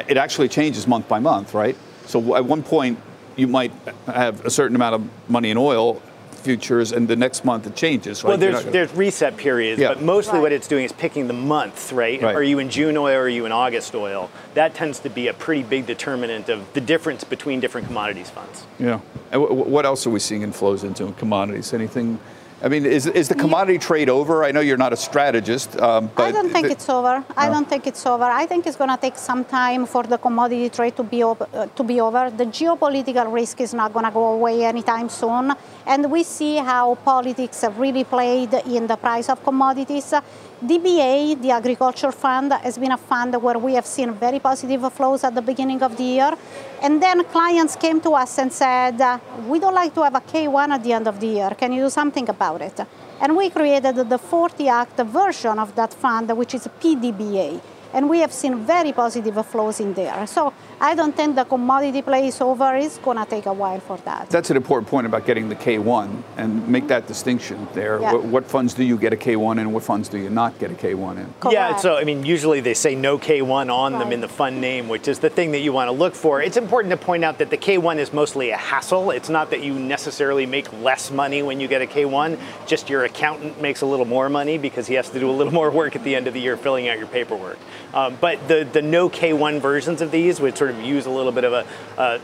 it 0.08 0.16
actually 0.16 0.48
changes 0.48 0.88
month 0.88 1.06
by 1.06 1.20
month, 1.20 1.54
right? 1.54 1.76
So 2.06 2.34
at 2.34 2.44
one 2.44 2.62
point, 2.62 2.98
you 3.38 3.46
might 3.46 3.72
have 4.06 4.44
a 4.44 4.50
certain 4.50 4.74
amount 4.76 4.96
of 4.96 5.30
money 5.30 5.50
in 5.50 5.56
oil 5.56 6.02
futures, 6.42 6.92
and 6.92 7.08
the 7.08 7.16
next 7.16 7.44
month 7.44 7.66
it 7.66 7.74
changes, 7.74 8.22
right? 8.22 8.30
Well, 8.30 8.40
You're 8.42 8.52
there's 8.52 8.64
there's 8.72 8.94
reset 8.94 9.36
periods, 9.36 9.80
Yeah. 9.80 9.88
but 9.94 10.02
mostly 10.02 10.40
what 10.40 10.52
it's 10.52 10.68
doing 10.68 10.84
is 10.84 10.92
picking 10.92 11.26
the 11.28 11.32
month, 11.34 11.92
right? 11.92 12.20
Right. 12.20 12.34
Are 12.34 12.42
you 12.42 12.58
in 12.58 12.68
June 12.68 12.96
oil 12.96 13.14
or 13.16 13.22
are 13.22 13.28
you 13.28 13.46
in 13.46 13.52
August 13.52 13.94
oil? 13.94 14.30
That 14.54 14.74
tends 14.74 14.98
to 15.00 15.10
be 15.10 15.28
a 15.28 15.34
pretty 15.34 15.62
big 15.62 15.86
determinant 15.86 16.48
of 16.48 16.72
the 16.74 16.80
difference 16.80 17.24
between 17.24 17.60
different 17.60 17.86
commodities 17.86 18.30
funds. 18.30 18.64
Yeah. 18.78 19.00
And 19.32 19.42
wh- 19.42 19.48
wh- 19.48 19.68
what 19.68 19.84
else 19.86 20.06
are 20.06 20.10
we 20.10 20.20
seeing 20.20 20.42
in 20.42 20.52
flows 20.52 20.84
into 20.84 21.12
commodities? 21.12 21.72
Anything? 21.72 22.18
I 22.60 22.68
mean, 22.68 22.84
is, 22.86 23.06
is 23.06 23.28
the 23.28 23.36
commodity 23.36 23.78
trade 23.78 24.08
over? 24.10 24.42
I 24.42 24.50
know 24.50 24.58
you're 24.58 24.76
not 24.76 24.92
a 24.92 24.96
strategist, 24.96 25.78
um, 25.80 26.10
but 26.16 26.24
I 26.24 26.32
don't 26.32 26.50
think 26.50 26.70
it's 26.70 26.88
over. 26.88 27.24
I 27.36 27.46
No. 27.46 27.52
don't 27.54 27.68
think 27.68 27.86
it's 27.86 28.04
over. 28.04 28.24
I 28.24 28.46
think 28.46 28.66
it's 28.66 28.76
going 28.76 28.90
to 28.90 28.96
take 28.96 29.16
some 29.16 29.44
time 29.44 29.86
for 29.86 30.02
the 30.02 30.18
commodity 30.18 30.68
trade 30.68 30.96
to 30.96 31.04
be 31.04 31.22
uh, 31.22 31.34
to 31.76 31.82
be 31.84 32.00
over. 32.00 32.30
The 32.30 32.46
geopolitical 32.46 33.32
risk 33.32 33.60
is 33.60 33.74
not 33.74 33.92
going 33.92 34.06
to 34.06 34.10
go 34.10 34.32
away 34.32 34.64
anytime 34.64 35.08
soon, 35.08 35.54
and 35.86 36.10
we 36.10 36.24
see 36.24 36.56
how 36.56 36.96
politics 36.96 37.60
have 37.62 37.78
really 37.78 38.02
played 38.02 38.52
in 38.66 38.88
the 38.88 38.96
price 38.96 39.28
of 39.28 39.42
commodities. 39.44 40.12
DBA, 40.60 41.40
the 41.40 41.52
agriculture 41.52 42.10
fund, 42.10 42.52
has 42.52 42.78
been 42.78 42.90
a 42.90 42.96
fund 42.96 43.40
where 43.40 43.58
we 43.58 43.74
have 43.74 43.86
seen 43.86 44.12
very 44.12 44.40
positive 44.40 44.92
flows 44.92 45.22
at 45.22 45.32
the 45.32 45.40
beginning 45.40 45.80
of 45.84 45.96
the 45.96 46.02
year, 46.02 46.36
and 46.82 47.00
then 47.00 47.22
clients 47.26 47.76
came 47.76 48.00
to 48.00 48.10
us 48.10 48.38
and 48.38 48.52
said, 48.52 49.00
uh, 49.00 49.18
"We 49.46 49.60
don't 49.60 49.74
like 49.74 49.94
to 49.94 50.02
have 50.02 50.16
a 50.16 50.20
K1 50.20 50.72
at 50.72 50.82
the 50.82 50.92
end 50.92 51.06
of 51.06 51.20
the 51.20 51.28
year. 51.28 51.50
Can 51.50 51.72
you 51.72 51.84
do 51.84 51.90
something 51.90 52.28
about 52.28 52.60
it?" 52.60 52.84
And 53.20 53.36
we 53.36 53.50
created 53.50 54.08
the 54.08 54.18
40 54.18 54.68
Act 54.68 54.98
version 54.98 55.60
of 55.60 55.76
that 55.76 55.94
fund, 55.94 56.28
which 56.36 56.54
is 56.54 56.66
PDBA. 56.80 57.60
And 57.94 58.10
we 58.10 58.18
have 58.18 58.32
seen 58.32 58.56
very 58.56 58.92
positive 58.92 59.46
flows 59.46 59.78
in 59.78 59.94
there. 59.94 60.26
So 60.26 60.52
I 60.80 60.94
don't 60.94 61.14
think 61.14 61.34
the 61.34 61.44
commodity 61.44 62.02
play 62.02 62.28
is 62.28 62.40
over. 62.40 62.76
It's 62.76 62.98
going 62.98 63.16
to 63.16 63.24
take 63.24 63.46
a 63.46 63.52
while 63.52 63.80
for 63.80 63.96
that. 63.98 64.30
that's 64.30 64.50
an 64.50 64.56
important 64.56 64.88
point 64.88 65.06
about 65.06 65.26
getting 65.26 65.48
the 65.48 65.56
K1 65.56 66.22
and 66.36 66.68
make 66.68 66.86
that 66.88 67.08
distinction 67.08 67.66
there. 67.74 68.00
Yeah. 68.00 68.12
What, 68.12 68.24
what 68.24 68.46
funds 68.46 68.74
do 68.74 68.84
you 68.84 68.96
get 68.96 69.12
a 69.12 69.16
K1 69.16 69.52
in? 69.52 69.58
and 69.58 69.74
What 69.74 69.82
funds 69.82 70.08
do 70.08 70.18
you 70.18 70.30
not 70.30 70.58
get 70.60 70.70
a 70.70 70.74
K1 70.74 71.18
in? 71.18 71.34
Yeah, 71.50 71.76
so 71.76 71.96
I 71.96 72.04
mean, 72.04 72.24
usually 72.24 72.60
they 72.60 72.74
say 72.74 72.94
no 72.94 73.18
K1 73.18 73.74
on 73.74 73.92
them 73.92 74.12
in 74.12 74.20
the 74.20 74.28
fund 74.28 74.60
name, 74.60 74.88
which 74.88 75.08
is 75.08 75.18
the 75.18 75.30
thing 75.30 75.50
that 75.52 75.60
you 75.60 75.72
want 75.72 75.88
to 75.88 75.92
look 75.92 76.14
for. 76.14 76.40
It's 76.40 76.56
important 76.56 76.92
to 76.92 76.96
point 76.96 77.24
out 77.24 77.38
that 77.38 77.50
the 77.50 77.58
K1 77.58 77.96
is 77.96 78.12
mostly 78.12 78.50
a 78.50 78.56
hassle. 78.56 79.10
It's 79.10 79.28
not 79.28 79.50
that 79.50 79.62
you 79.62 79.74
necessarily 79.74 80.46
make 80.46 80.72
less 80.74 81.10
money 81.10 81.42
when 81.42 81.58
you 81.58 81.66
get 81.66 81.82
a 81.82 81.86
K1, 81.86 82.38
just 82.66 82.88
your 82.88 83.04
accountant 83.04 83.60
makes 83.60 83.80
a 83.80 83.86
little 83.86 84.06
more 84.06 84.28
money 84.28 84.58
because 84.58 84.86
he 84.86 84.94
has 84.94 85.10
to 85.10 85.18
do 85.18 85.28
a 85.28 85.32
little 85.32 85.52
more 85.60 85.70
work 85.70 85.96
at 85.96 86.04
the 86.04 86.14
end 86.14 86.28
of 86.28 86.34
the 86.34 86.40
year 86.40 86.56
filling 86.56 86.88
out 86.88 86.98
your 86.98 87.08
paperwork. 87.08 87.58
Um, 87.92 88.16
but 88.20 88.46
the, 88.46 88.68
the 88.70 88.82
no 88.82 89.08
K1 89.08 89.60
versions 89.60 90.00
of 90.00 90.10
these 90.10 90.40
would 90.40 90.56
sort 90.68 90.80
of 90.80 90.86
use 90.86 91.06
a 91.06 91.10
little 91.10 91.32
bit 91.32 91.44
of 91.44 91.52
a 91.52 91.66
uh, 91.98 92.18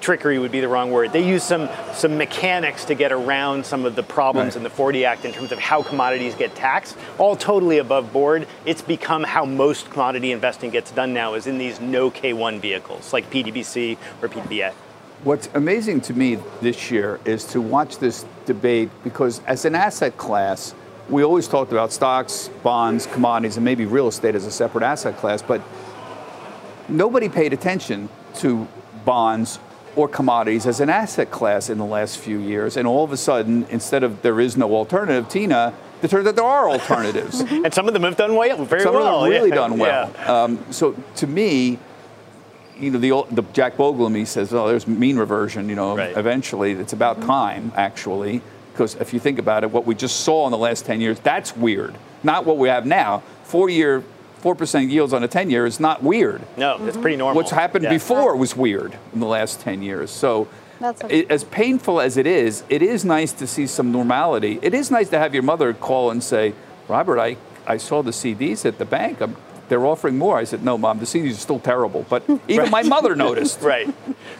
trickery 0.00 0.38
would 0.38 0.52
be 0.52 0.60
the 0.60 0.68
wrong 0.68 0.90
word. 0.90 1.12
They 1.12 1.26
use 1.26 1.42
some 1.42 1.68
some 1.94 2.18
mechanics 2.18 2.84
to 2.86 2.94
get 2.94 3.12
around 3.12 3.64
some 3.64 3.84
of 3.84 3.96
the 3.96 4.02
problems 4.02 4.48
Right. 4.48 4.56
in 4.58 4.62
the 4.62 4.70
40 4.70 5.04
Act 5.04 5.24
in 5.24 5.32
terms 5.32 5.52
of 5.52 5.58
how 5.58 5.82
commodities 5.82 6.34
get 6.34 6.54
taxed, 6.54 6.96
all 7.18 7.34
totally 7.36 7.78
above 7.78 8.12
board. 8.12 8.46
It's 8.66 8.82
become 8.82 9.24
how 9.24 9.44
most 9.44 9.90
commodity 9.90 10.32
investing 10.32 10.70
gets 10.70 10.90
done 10.90 11.14
now 11.14 11.34
is 11.34 11.46
in 11.46 11.58
these 11.58 11.80
no 11.80 12.10
K1 12.10 12.60
vehicles 12.60 13.12
like 13.12 13.30
PDBC 13.30 13.96
or 14.22 14.28
PDBA. 14.28 14.72
What's 15.24 15.48
amazing 15.54 16.02
to 16.02 16.14
me 16.14 16.38
this 16.60 16.90
year 16.90 17.18
is 17.24 17.44
to 17.46 17.60
watch 17.60 17.98
this 17.98 18.24
debate 18.46 18.90
because, 19.02 19.40
as 19.46 19.64
an 19.64 19.74
asset 19.74 20.16
class, 20.16 20.74
we 21.08 21.24
always 21.24 21.48
talked 21.48 21.72
about 21.72 21.90
stocks, 21.90 22.50
bonds, 22.62 23.06
commodities, 23.06 23.56
and 23.56 23.64
maybe 23.64 23.84
real 23.86 24.08
estate 24.08 24.34
as 24.34 24.44
a 24.46 24.50
separate 24.50 24.84
asset 24.84 25.16
class, 25.16 25.42
but 25.42 25.60
nobody 26.88 27.28
paid 27.28 27.52
attention 27.52 28.08
to 28.36 28.66
bonds 29.04 29.58
or 29.96 30.08
commodities 30.08 30.66
as 30.66 30.80
an 30.80 30.88
asset 30.88 31.30
class 31.30 31.68
in 31.70 31.78
the 31.78 31.84
last 31.84 32.18
few 32.18 32.38
years. 32.38 32.76
And 32.76 32.86
all 32.86 33.04
of 33.04 33.12
a 33.12 33.16
sudden, 33.16 33.66
instead 33.70 34.02
of 34.02 34.22
there 34.22 34.40
is 34.40 34.56
no 34.56 34.74
alternative, 34.74 35.28
Tina, 35.28 35.74
it 36.02 36.10
turns 36.10 36.26
out 36.26 36.36
there 36.36 36.44
are 36.44 36.70
alternatives. 36.70 37.40
and 37.50 37.74
some 37.74 37.88
of 37.88 37.94
them 37.94 38.04
have 38.04 38.16
done 38.16 38.34
well, 38.34 38.64
very 38.64 38.82
some 38.82 38.94
well. 38.94 39.02
Some 39.02 39.14
of 39.14 39.22
them 39.22 39.30
really 39.30 39.48
yeah. 39.48 39.54
done 39.54 39.78
well. 39.78 40.12
Yeah. 40.14 40.42
Um, 40.42 40.64
so 40.70 40.92
to 41.16 41.26
me, 41.26 41.78
you 42.78 42.92
know, 42.92 42.98
the, 42.98 43.10
old, 43.10 43.34
the 43.34 43.42
Jack 43.52 43.74
says, 44.26 44.54
oh, 44.54 44.68
there's 44.68 44.86
mean 44.86 45.16
reversion, 45.16 45.68
you 45.68 45.74
know, 45.74 45.96
right. 45.96 46.16
eventually. 46.16 46.72
It's 46.72 46.92
about 46.92 47.16
mm-hmm. 47.16 47.26
time, 47.26 47.72
actually, 47.74 48.40
because 48.72 48.94
if 48.96 49.12
you 49.12 49.18
think 49.18 49.40
about 49.40 49.64
it, 49.64 49.70
what 49.72 49.84
we 49.84 49.96
just 49.96 50.20
saw 50.20 50.46
in 50.46 50.52
the 50.52 50.58
last 50.58 50.86
10 50.86 51.00
years, 51.00 51.18
that's 51.20 51.56
weird. 51.56 51.96
Not 52.22 52.44
what 52.44 52.56
we 52.56 52.68
have 52.68 52.86
now. 52.86 53.24
Four 53.42 53.68
year 53.68 54.04
4% 54.42 54.90
yields 54.90 55.12
on 55.12 55.22
a 55.22 55.28
10 55.28 55.50
year 55.50 55.66
is 55.66 55.80
not 55.80 56.02
weird. 56.02 56.42
No, 56.56 56.76
mm-hmm. 56.76 56.88
it's 56.88 56.96
pretty 56.96 57.14
mm-hmm. 57.14 57.20
normal. 57.20 57.42
What's 57.42 57.50
happened 57.50 57.84
yeah. 57.84 57.90
before 57.90 58.36
was 58.36 58.56
weird 58.56 58.96
in 59.12 59.20
the 59.20 59.26
last 59.26 59.60
10 59.60 59.82
years. 59.82 60.10
So, 60.10 60.48
it, 61.10 61.30
as 61.30 61.42
painful 61.44 62.00
as 62.00 62.16
it 62.16 62.26
is, 62.26 62.62
it 62.68 62.82
is 62.82 63.04
nice 63.04 63.32
to 63.32 63.46
see 63.46 63.66
some 63.66 63.90
normality. 63.90 64.60
It 64.62 64.74
is 64.74 64.90
nice 64.90 65.08
to 65.10 65.18
have 65.18 65.34
your 65.34 65.42
mother 65.42 65.74
call 65.74 66.10
and 66.10 66.22
say, 66.22 66.54
Robert, 66.86 67.18
I, 67.18 67.36
I 67.66 67.78
saw 67.78 68.02
the 68.02 68.12
CDs 68.12 68.64
at 68.64 68.78
the 68.78 68.84
bank. 68.84 69.20
I'm 69.20 69.36
they're 69.68 69.84
offering 69.84 70.18
more. 70.18 70.38
I 70.38 70.44
said, 70.44 70.64
No, 70.64 70.78
mom, 70.78 70.98
the 70.98 71.04
CDs 71.04 71.32
are 71.32 71.34
still 71.34 71.60
terrible. 71.60 72.06
But 72.08 72.24
even 72.48 72.70
my 72.70 72.82
mother 72.82 73.14
noticed. 73.14 73.62
Right, 73.68 73.92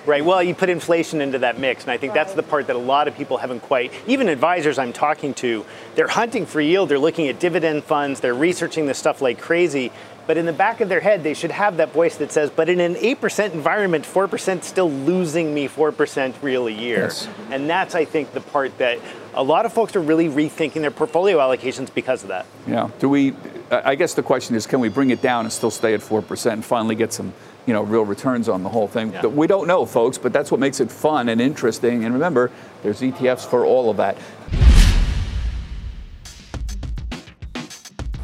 right. 0.06 0.24
Well, 0.24 0.42
you 0.42 0.54
put 0.54 0.70
inflation 0.70 1.20
into 1.20 1.40
that 1.40 1.58
mix, 1.58 1.84
and 1.84 1.90
I 1.90 1.98
think 1.98 2.14
that's 2.14 2.32
the 2.32 2.42
part 2.42 2.68
that 2.68 2.76
a 2.76 2.78
lot 2.78 3.08
of 3.08 3.16
people 3.16 3.36
haven't 3.36 3.60
quite, 3.60 3.92
even 4.06 4.28
advisors 4.28 4.78
I'm 4.78 4.92
talking 4.92 5.34
to, 5.34 5.66
they're 5.96 6.08
hunting 6.08 6.46
for 6.46 6.60
yield, 6.60 6.88
they're 6.88 6.98
looking 6.98 7.28
at 7.28 7.38
dividend 7.38 7.84
funds, 7.84 8.20
they're 8.20 8.34
researching 8.34 8.86
this 8.86 8.96
stuff 8.96 9.20
like 9.20 9.38
crazy. 9.38 9.92
But 10.26 10.36
in 10.36 10.46
the 10.46 10.52
back 10.52 10.80
of 10.80 10.88
their 10.90 11.00
head, 11.00 11.24
they 11.24 11.34
should 11.34 11.50
have 11.50 11.78
that 11.78 11.92
voice 11.92 12.16
that 12.18 12.30
says, 12.32 12.50
but 12.50 12.68
in 12.68 12.80
an 12.80 12.94
8% 12.96 13.52
environment, 13.54 14.04
4% 14.04 14.62
still 14.62 14.90
losing 14.90 15.54
me 15.54 15.68
4% 15.68 16.42
real 16.42 16.66
a 16.66 16.70
year. 16.70 17.04
Yes. 17.04 17.28
And 17.50 17.68
that's, 17.68 17.94
I 17.94 18.04
think, 18.04 18.32
the 18.32 18.42
part 18.42 18.76
that 18.76 18.98
a 19.32 19.42
lot 19.42 19.64
of 19.64 19.72
folks 19.72 19.96
are 19.96 20.02
really 20.02 20.28
rethinking 20.28 20.82
their 20.82 20.90
portfolio 20.90 21.38
allocations 21.38 21.92
because 21.92 22.22
of 22.22 22.28
that. 22.28 22.44
Yeah. 22.66 22.90
Do 22.98 23.08
we? 23.08 23.34
I 23.70 23.94
guess 23.94 24.14
the 24.14 24.22
question 24.22 24.56
is, 24.56 24.66
can 24.66 24.80
we 24.80 24.88
bring 24.88 25.10
it 25.10 25.20
down 25.20 25.44
and 25.44 25.52
still 25.52 25.70
stay 25.70 25.94
at 25.94 26.02
four 26.02 26.22
percent 26.22 26.54
and 26.54 26.64
finally 26.64 26.94
get 26.94 27.12
some, 27.12 27.32
you 27.66 27.74
know, 27.74 27.82
real 27.82 28.04
returns 28.04 28.48
on 28.48 28.62
the 28.62 28.68
whole 28.68 28.88
thing? 28.88 29.12
Yeah. 29.12 29.26
We 29.26 29.46
don't 29.46 29.66
know, 29.66 29.84
folks. 29.84 30.16
But 30.18 30.32
that's 30.32 30.50
what 30.50 30.60
makes 30.60 30.80
it 30.80 30.90
fun 30.90 31.28
and 31.28 31.40
interesting. 31.40 32.04
And 32.04 32.14
remember, 32.14 32.50
there's 32.82 33.00
ETFs 33.00 33.46
for 33.46 33.64
all 33.64 33.90
of 33.90 33.98
that. 33.98 34.16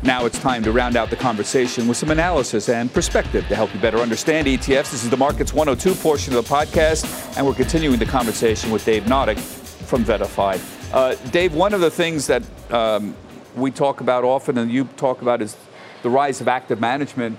Now 0.04 0.26
it's 0.26 0.38
time 0.38 0.62
to 0.64 0.72
round 0.72 0.96
out 0.96 1.08
the 1.08 1.16
conversation 1.16 1.88
with 1.88 1.96
some 1.96 2.10
analysis 2.10 2.68
and 2.68 2.92
perspective 2.92 3.48
to 3.48 3.56
help 3.56 3.72
you 3.72 3.80
better 3.80 3.98
understand 3.98 4.46
ETFs. 4.46 4.90
This 4.90 5.02
is 5.02 5.08
the 5.08 5.16
Markets 5.16 5.54
102 5.54 5.98
portion 6.02 6.34
of 6.34 6.46
the 6.46 6.54
podcast, 6.54 7.38
and 7.38 7.46
we're 7.46 7.54
continuing 7.54 7.98
the 7.98 8.04
conversation 8.04 8.70
with 8.70 8.84
Dave 8.84 9.04
Nadig 9.04 9.38
from 9.38 10.04
VettaFi. 10.04 10.92
Uh, 10.92 11.14
Dave, 11.30 11.54
one 11.54 11.72
of 11.72 11.80
the 11.80 11.90
things 11.90 12.26
that 12.26 12.42
um, 12.70 13.16
we 13.54 13.70
talk 13.70 14.00
about 14.00 14.24
often 14.24 14.58
and 14.58 14.70
you 14.70 14.84
talk 14.96 15.22
about 15.22 15.42
is 15.42 15.56
the 16.02 16.10
rise 16.10 16.40
of 16.40 16.48
active 16.48 16.80
management. 16.80 17.38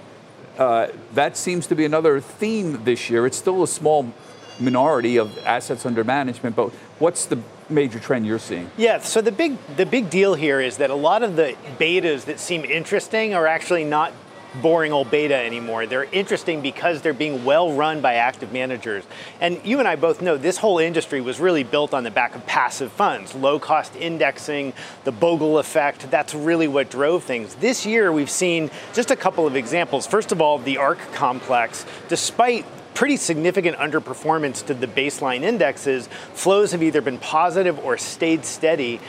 Uh, 0.58 0.88
that 1.14 1.36
seems 1.36 1.68
to 1.68 1.76
be 1.76 1.86
another 1.86 2.20
theme 2.20 2.84
this 2.84 3.10
year. 3.10 3.26
It's 3.26 3.38
still 3.38 3.64
a 3.64 3.68
small 3.68 4.12
minority 4.60 5.18
of 5.18 5.38
assets 5.46 5.86
under 5.86 6.04
management, 6.04 6.56
but 6.56 6.70
what's 7.00 7.26
the 7.26 7.40
major 7.70 8.00
trend 8.00 8.26
you're 8.26 8.40
seeing? 8.40 8.70
Yeah, 8.78 9.00
so 9.00 9.22
the 9.22 9.32
big 9.32 9.58
the 9.76 9.86
big 9.86 10.10
deal 10.10 10.36
here 10.36 10.62
is 10.62 10.78
that 10.78 10.90
a 10.90 10.96
lot 10.96 11.24
of 11.24 11.36
the 11.36 11.56
betas 11.78 12.26
that 12.26 12.40
seem 12.40 12.64
interesting 12.64 13.34
are 13.34 13.48
actually 13.48 13.84
not 13.84 14.14
boring 14.62 14.92
old 14.92 15.12
beta 15.12 15.36
anymore. 15.36 15.86
They're 15.86 16.06
interesting 16.06 16.62
because 16.62 17.02
they're 17.02 17.14
being 17.14 17.46
well 17.46 17.74
run 17.74 18.02
by 18.02 18.16
active 18.16 18.52
managers. 18.52 19.04
And 19.42 19.60
you 19.64 19.80
and 19.80 19.88
I 19.88 19.96
both 19.96 20.22
know 20.22 20.38
this 20.38 20.58
whole 20.58 20.80
industry 20.80 21.22
was 21.22 21.40
really 21.40 21.64
built 21.64 21.94
on 21.94 22.04
the 22.04 22.12
back 22.12 22.36
of 22.36 22.46
passive 22.46 22.92
funds, 22.92 23.36
low 23.36 23.60
cost 23.60 23.96
indexing, 23.96 24.74
the 25.04 25.12
Bogle 25.12 25.60
effect. 25.60 26.10
That's 26.12 26.34
really 26.34 26.68
what 26.68 26.90
drove 26.90 27.24
things. 27.24 27.56
This 27.56 27.86
year 27.86 28.12
we've 28.12 28.30
seen 28.30 28.70
just 28.94 29.12
a 29.12 29.16
couple 29.16 29.48
of 29.48 29.56
examples. 29.56 30.08
First 30.08 30.32
of 30.32 30.42
all, 30.42 30.58
the 30.58 30.78
ARK 30.78 31.00
complex, 31.14 31.86
despite 32.08 32.66
pretty 32.94 33.18
significant 33.18 33.78
underperformance 33.78 34.66
to 34.66 34.74
the 34.74 34.88
baseline 34.88 35.44
indexes, 35.44 36.08
flows 36.34 36.72
have 36.72 36.82
either 36.82 37.02
been 37.02 37.18
positive 37.18 37.78
or 37.80 37.98
stayed 37.98 38.46
steady. 38.46 39.00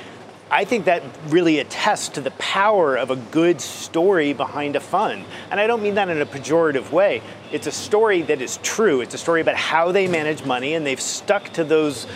I 0.50 0.64
think 0.64 0.84
that 0.84 1.02
really 1.28 1.58
attests 1.58 2.10
to 2.10 2.20
the 2.20 2.30
power 2.32 2.96
of 2.96 3.10
a 3.10 3.16
good 3.16 3.60
story 3.60 4.32
behind 4.32 4.76
a 4.76 4.80
fund. 4.80 5.24
And 5.50 5.58
I 5.58 5.66
don't 5.66 5.82
mean 5.82 5.96
that 5.96 6.08
in 6.08 6.20
a 6.20 6.26
pejorative 6.26 6.92
way. 6.92 7.20
It's 7.52 7.66
a 7.66 7.72
story 7.72 8.22
that 8.22 8.42
is 8.42 8.58
true. 8.58 9.00
It's 9.00 9.14
a 9.14 9.18
story 9.18 9.40
about 9.40 9.56
how 9.56 9.92
they 9.92 10.08
manage 10.08 10.44
money, 10.44 10.74
and 10.74 10.84
they've 10.84 11.00
stuck 11.00 11.52
to 11.54 11.64
those, 11.64 12.06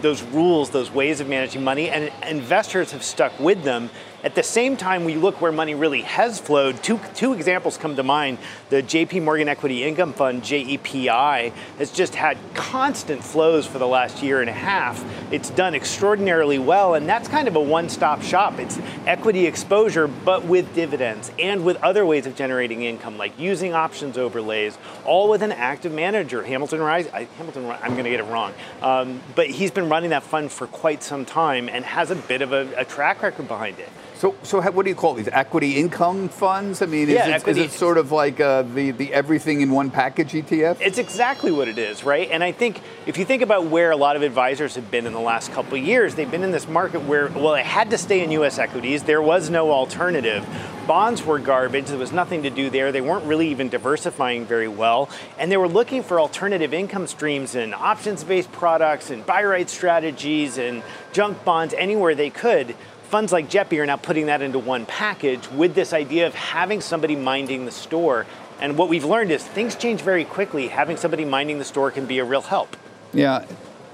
those 0.00 0.22
rules, 0.22 0.70
those 0.70 0.90
ways 0.90 1.20
of 1.20 1.28
managing 1.28 1.62
money, 1.62 1.90
and 1.90 2.10
investors 2.26 2.92
have 2.92 3.02
stuck 3.02 3.38
with 3.38 3.62
them. 3.64 3.90
At 4.24 4.34
the 4.34 4.42
same 4.42 4.76
time, 4.76 5.04
we 5.04 5.14
look 5.14 5.40
where 5.40 5.52
money 5.52 5.76
really 5.76 6.02
has 6.02 6.40
flowed. 6.40 6.82
Two, 6.82 6.98
two 7.14 7.34
examples 7.34 7.78
come 7.78 7.94
to 7.94 8.02
mind. 8.02 8.38
The 8.68 8.82
JP 8.82 9.22
Morgan 9.22 9.48
Equity 9.48 9.84
Income 9.84 10.14
Fund, 10.14 10.42
JEPI, 10.42 11.52
has 11.78 11.92
just 11.92 12.16
had 12.16 12.36
constant 12.52 13.22
flows 13.22 13.64
for 13.64 13.78
the 13.78 13.86
last 13.86 14.20
year 14.20 14.40
and 14.40 14.50
a 14.50 14.54
half. 14.54 15.04
It's 15.32 15.50
done 15.50 15.72
extraordinarily 15.72 16.58
well, 16.58 16.94
and 16.94 17.08
that's 17.08 17.28
kind 17.28 17.46
of 17.46 17.54
a 17.54 17.60
one 17.60 17.88
stop 17.88 18.20
shop. 18.22 18.58
It's 18.58 18.80
equity 19.06 19.46
exposure, 19.46 20.08
but 20.08 20.44
with 20.44 20.74
dividends 20.74 21.30
and 21.38 21.64
with 21.64 21.76
other 21.76 22.04
ways 22.04 22.26
of 22.26 22.34
generating 22.34 22.82
income, 22.82 23.18
like 23.18 23.38
using 23.38 23.72
options 23.72 24.18
overlays, 24.18 24.77
all 25.04 25.28
with 25.28 25.42
an 25.42 25.52
active 25.52 25.92
manager. 25.92 26.42
Hamilton 26.42 26.80
Rise, 26.80 27.08
I, 27.08 27.24
Hamilton, 27.38 27.66
I'm 27.70 27.92
going 27.92 28.04
to 28.04 28.10
get 28.10 28.20
it 28.20 28.24
wrong, 28.24 28.52
um, 28.82 29.20
but 29.34 29.48
he's 29.48 29.70
been 29.70 29.88
running 29.88 30.10
that 30.10 30.22
fund 30.22 30.52
for 30.52 30.66
quite 30.66 31.02
some 31.02 31.24
time 31.24 31.68
and 31.68 31.84
has 31.84 32.10
a 32.10 32.16
bit 32.16 32.42
of 32.42 32.52
a, 32.52 32.72
a 32.76 32.84
track 32.84 33.22
record 33.22 33.48
behind 33.48 33.78
it. 33.78 33.88
So, 34.18 34.34
so 34.42 34.60
what 34.60 34.82
do 34.82 34.90
you 34.90 34.96
call 34.96 35.14
these 35.14 35.28
equity 35.28 35.76
income 35.76 36.28
funds? 36.28 36.82
I 36.82 36.86
mean, 36.86 37.08
is, 37.08 37.14
Yeah, 37.14 37.36
it, 37.36 37.46
is 37.46 37.56
it 37.56 37.70
sort 37.70 37.98
of 37.98 38.10
like 38.10 38.40
uh, 38.40 38.62
the 38.62 38.90
the 38.90 39.14
everything 39.14 39.60
in 39.60 39.70
one 39.70 39.92
package 39.92 40.32
ETF? 40.32 40.78
It's 40.80 40.98
exactly 40.98 41.52
what 41.52 41.68
it 41.68 41.78
is, 41.78 42.02
right? 42.02 42.28
And 42.28 42.42
I 42.42 42.50
think 42.50 42.80
if 43.06 43.16
you 43.16 43.24
think 43.24 43.42
about 43.42 43.66
where 43.66 43.92
a 43.92 43.96
lot 43.96 44.16
of 44.16 44.22
advisors 44.22 44.74
have 44.74 44.90
been 44.90 45.06
in 45.06 45.12
the 45.12 45.20
last 45.20 45.52
couple 45.52 45.78
of 45.78 45.84
years, 45.84 46.16
they've 46.16 46.28
been 46.28 46.42
in 46.42 46.50
this 46.50 46.66
market 46.66 47.02
where, 47.02 47.28
well, 47.28 47.52
they 47.52 47.62
had 47.62 47.90
to 47.90 47.98
stay 47.98 48.24
in 48.24 48.32
US 48.32 48.58
equities. 48.58 49.04
There 49.04 49.22
was 49.22 49.50
no 49.50 49.70
alternative. 49.70 50.44
Bonds 50.88 51.24
were 51.24 51.38
garbage. 51.38 51.86
There 51.86 51.98
was 51.98 52.12
nothing 52.12 52.42
to 52.42 52.50
do 52.50 52.70
there. 52.70 52.90
They 52.90 53.02
weren't 53.02 53.24
really 53.26 53.48
even 53.50 53.68
diversifying 53.68 54.46
very 54.46 54.68
well. 54.68 55.10
And 55.38 55.52
they 55.52 55.58
were 55.58 55.68
looking 55.68 56.02
for 56.02 56.18
alternative 56.18 56.74
income 56.74 57.06
streams 57.06 57.54
and 57.54 57.72
options 57.72 58.24
based 58.24 58.50
products 58.50 59.10
and 59.10 59.24
buy 59.24 59.44
right 59.44 59.70
strategies 59.70 60.58
and 60.58 60.82
junk 61.12 61.44
bonds 61.44 61.72
anywhere 61.72 62.16
they 62.16 62.30
could 62.30 62.74
funds 63.08 63.32
like 63.32 63.48
JEPI 63.48 63.78
are 63.78 63.86
now 63.86 63.96
putting 63.96 64.26
that 64.26 64.42
into 64.42 64.58
one 64.58 64.84
package 64.84 65.50
with 65.50 65.74
this 65.74 65.92
idea 65.92 66.26
of 66.26 66.34
having 66.34 66.80
somebody 66.82 67.16
minding 67.16 67.64
the 67.64 67.70
store. 67.70 68.26
And 68.60 68.76
what 68.76 68.88
we've 68.88 69.04
learned 69.04 69.30
is 69.30 69.42
things 69.42 69.76
change 69.76 70.02
very 70.02 70.24
quickly. 70.24 70.68
Having 70.68 70.98
somebody 70.98 71.24
minding 71.24 71.58
the 71.58 71.64
store 71.64 71.90
can 71.90 72.04
be 72.04 72.18
a 72.18 72.24
real 72.24 72.42
help. 72.42 72.76
Yeah, 73.14 73.46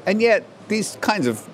and 0.04 0.20
yet 0.20 0.44
these 0.66 0.98
kinds 1.00 1.28
of 1.28 1.48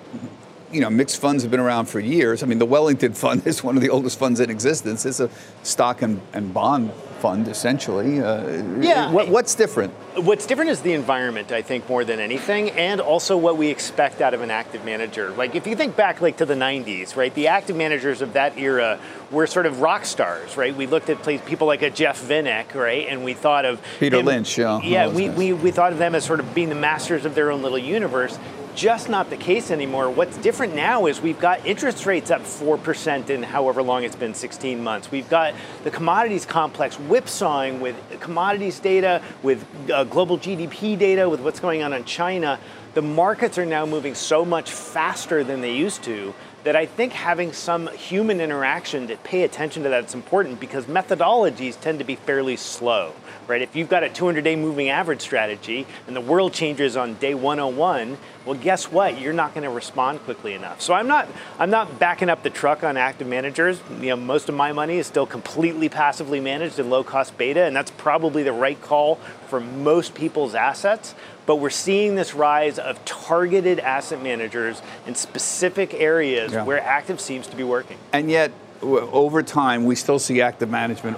you 0.71 0.81
know 0.81 0.89
mixed 0.89 1.19
funds 1.19 1.43
have 1.43 1.51
been 1.51 1.59
around 1.59 1.85
for 1.85 1.99
years. 1.99 2.43
I 2.43 2.45
mean, 2.45 2.59
the 2.59 2.65
Wellington 2.65 3.13
Fund 3.21 3.45
is 3.45 3.63
one 3.63 3.75
of 3.75 3.81
the 3.81 3.89
oldest 3.89 4.17
funds 4.19 4.39
in 4.39 4.49
existence. 4.49 5.05
It's 5.05 5.19
a 5.19 5.29
stock 5.63 6.01
and, 6.01 6.21
and 6.33 6.53
bond 6.53 6.91
fund 7.21 7.47
essentially. 7.47 8.19
Uh, 8.19 8.63
Yeah. 8.81 9.11
What, 9.11 9.29
what's 9.29 9.53
different? 9.53 9.93
What's 10.15 10.45
different 10.47 10.71
is 10.71 10.81
the 10.81 10.93
environment, 10.93 11.51
I 11.51 11.61
think, 11.61 11.87
more 11.87 12.03
than 12.03 12.19
anything, 12.19 12.71
and 12.71 12.99
also 12.99 13.37
what 13.37 13.57
we 13.57 13.69
expect 13.69 14.21
out 14.21 14.33
of 14.33 14.41
an 14.41 14.49
active 14.49 14.83
manager. 14.83 15.29
Like 15.29 15.55
if 15.55 15.67
you 15.67 15.75
think 15.75 15.95
back 15.95 16.19
like 16.19 16.37
to 16.37 16.45
the 16.45 16.55
90s, 16.55 17.15
right? 17.15 17.33
The 17.33 17.47
active 17.47 17.75
managers 17.75 18.21
of 18.21 18.33
that 18.33 18.57
era 18.57 18.99
were 19.29 19.45
sort 19.47 19.67
of 19.67 19.81
rock 19.81 20.05
stars, 20.05 20.57
right? 20.57 20.75
We 20.75 20.87
looked 20.87 21.09
at 21.09 21.45
people 21.45 21.67
like 21.67 21.83
a 21.83 21.89
Jeff 21.91 22.19
Vinik, 22.21 22.73
right? 22.73 23.07
And 23.07 23.23
we 23.23 23.33
thought 23.33 23.65
of 23.65 23.79
Peter 23.99 24.17
him- 24.17 24.25
Lynch, 24.25 24.57
yeah. 24.57 24.81
Yeah, 24.81 25.07
we, 25.07 25.27
guys. 25.27 25.37
we, 25.37 25.53
we 25.53 25.71
thought 25.71 25.91
of 25.93 25.99
them 25.99 26.15
as 26.15 26.25
sort 26.25 26.39
of 26.39 26.53
being 26.55 26.69
the 26.69 26.75
masters 26.75 27.23
of 27.25 27.35
their 27.35 27.51
own 27.51 27.61
little 27.61 27.77
universe. 27.77 28.37
Just 28.75 29.09
not 29.09 29.29
the 29.29 29.37
case 29.37 29.69
anymore. 29.69 30.09
What's 30.09 30.37
different 30.37 30.75
now 30.75 31.05
is 31.05 31.21
we've 31.21 31.39
got 31.39 31.65
interest 31.65 32.05
rates 32.05 32.31
up 32.31 32.41
4% 32.41 33.29
in 33.29 33.43
however 33.43 33.83
long 33.83 34.03
it's 34.03 34.15
been 34.15 34.33
16 34.33 34.81
months. 34.81 35.11
We've 35.11 35.29
got 35.29 35.53
the 35.83 35.91
commodities 35.91 36.45
complex 36.45 36.95
whipsawing 36.95 37.81
with 37.81 37.95
commodities 38.21 38.79
data, 38.79 39.21
with 39.43 39.65
uh, 39.91 40.05
global 40.05 40.37
GDP 40.37 40.97
data, 40.97 41.27
with 41.27 41.41
what's 41.41 41.59
going 41.59 41.83
on 41.83 41.91
in 41.91 42.05
China. 42.05 42.59
The 42.93 43.01
markets 43.01 43.57
are 43.57 43.65
now 43.65 43.85
moving 43.85 44.15
so 44.15 44.45
much 44.45 44.71
faster 44.71 45.43
than 45.43 45.61
they 45.61 45.73
used 45.73 46.03
to 46.03 46.33
that 46.63 46.75
I 46.75 46.85
think 46.85 47.13
having 47.13 47.53
some 47.53 47.87
human 47.87 48.39
interaction 48.39 49.07
to 49.07 49.17
pay 49.17 49.43
attention 49.43 49.83
to 49.83 49.89
that 49.89 50.05
is 50.05 50.13
important 50.13 50.59
because 50.59 50.85
methodologies 50.85 51.79
tend 51.79 51.99
to 51.99 52.05
be 52.05 52.15
fairly 52.15 52.55
slow, 52.55 53.13
right? 53.47 53.61
If 53.61 53.75
you've 53.75 53.89
got 53.89 54.03
a 54.03 54.09
200 54.09 54.43
day 54.43 54.55
moving 54.55 54.89
average 54.89 55.21
strategy 55.21 55.87
and 56.07 56.15
the 56.15 56.21
world 56.21 56.53
changes 56.53 56.95
on 56.95 57.15
day 57.15 57.33
101, 57.33 58.17
well, 58.45 58.57
guess 58.57 58.91
what? 58.91 59.19
You're 59.19 59.33
not 59.33 59.53
going 59.53 59.63
to 59.63 59.69
respond 59.69 60.19
quickly 60.21 60.53
enough. 60.53 60.81
So 60.81 60.93
I'm 60.93 61.07
not, 61.07 61.27
I'm 61.59 61.69
not 61.69 61.99
backing 61.99 62.29
up 62.29 62.41
the 62.41 62.49
truck 62.49 62.83
on 62.83 62.97
active 62.97 63.27
managers. 63.27 63.79
You 63.99 64.09
know, 64.09 64.15
most 64.15 64.49
of 64.49 64.55
my 64.55 64.71
money 64.71 64.97
is 64.97 65.05
still 65.05 65.27
completely 65.27 65.89
passively 65.89 66.39
managed 66.39 66.79
in 66.79 66.89
low 66.89 67.03
cost 67.03 67.37
beta, 67.37 67.63
and 67.63 67.75
that's 67.75 67.91
probably 67.91 68.41
the 68.41 68.51
right 68.51 68.81
call 68.81 69.15
for 69.47 69.59
most 69.59 70.15
people's 70.15 70.55
assets. 70.55 71.13
But 71.45 71.55
we're 71.57 71.69
seeing 71.71 72.15
this 72.15 72.33
rise 72.35 72.77
of 72.79 73.03
targeted 73.05 73.79
asset 73.79 74.21
managers 74.21 74.81
in 75.07 75.15
specific 75.15 75.93
areas 75.93 76.53
Yeah. 76.53 76.63
where 76.63 76.81
active 76.81 77.19
seems 77.19 77.47
to 77.47 77.55
be 77.55 77.63
working. 77.63 77.97
And 78.13 78.29
yet, 78.29 78.51
over 78.81 79.41
time, 79.43 79.85
we 79.85 79.95
still 79.95 80.19
see 80.19 80.41
active 80.41 80.69
management 80.69 81.17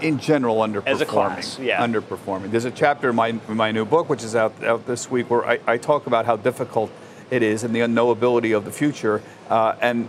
in 0.00 0.18
general 0.18 0.56
underperforming. 0.58 0.86
As 0.86 1.00
a 1.00 1.06
class, 1.06 1.58
yeah. 1.58 1.84
Underperforming. 1.84 2.50
There's 2.52 2.64
a 2.64 2.70
chapter 2.70 3.10
in 3.10 3.16
my, 3.16 3.28
in 3.28 3.56
my 3.56 3.72
new 3.72 3.84
book, 3.84 4.08
which 4.08 4.22
is 4.22 4.36
out, 4.36 4.52
out 4.62 4.86
this 4.86 5.10
week, 5.10 5.28
where 5.28 5.44
I, 5.44 5.58
I 5.66 5.76
talk 5.76 6.06
about 6.06 6.24
how 6.24 6.36
difficult 6.36 6.90
it 7.30 7.42
is 7.42 7.64
and 7.64 7.74
the 7.74 7.80
unknowability 7.80 8.56
of 8.56 8.64
the 8.64 8.70
future. 8.70 9.20
Uh, 9.50 9.74
and 9.80 10.08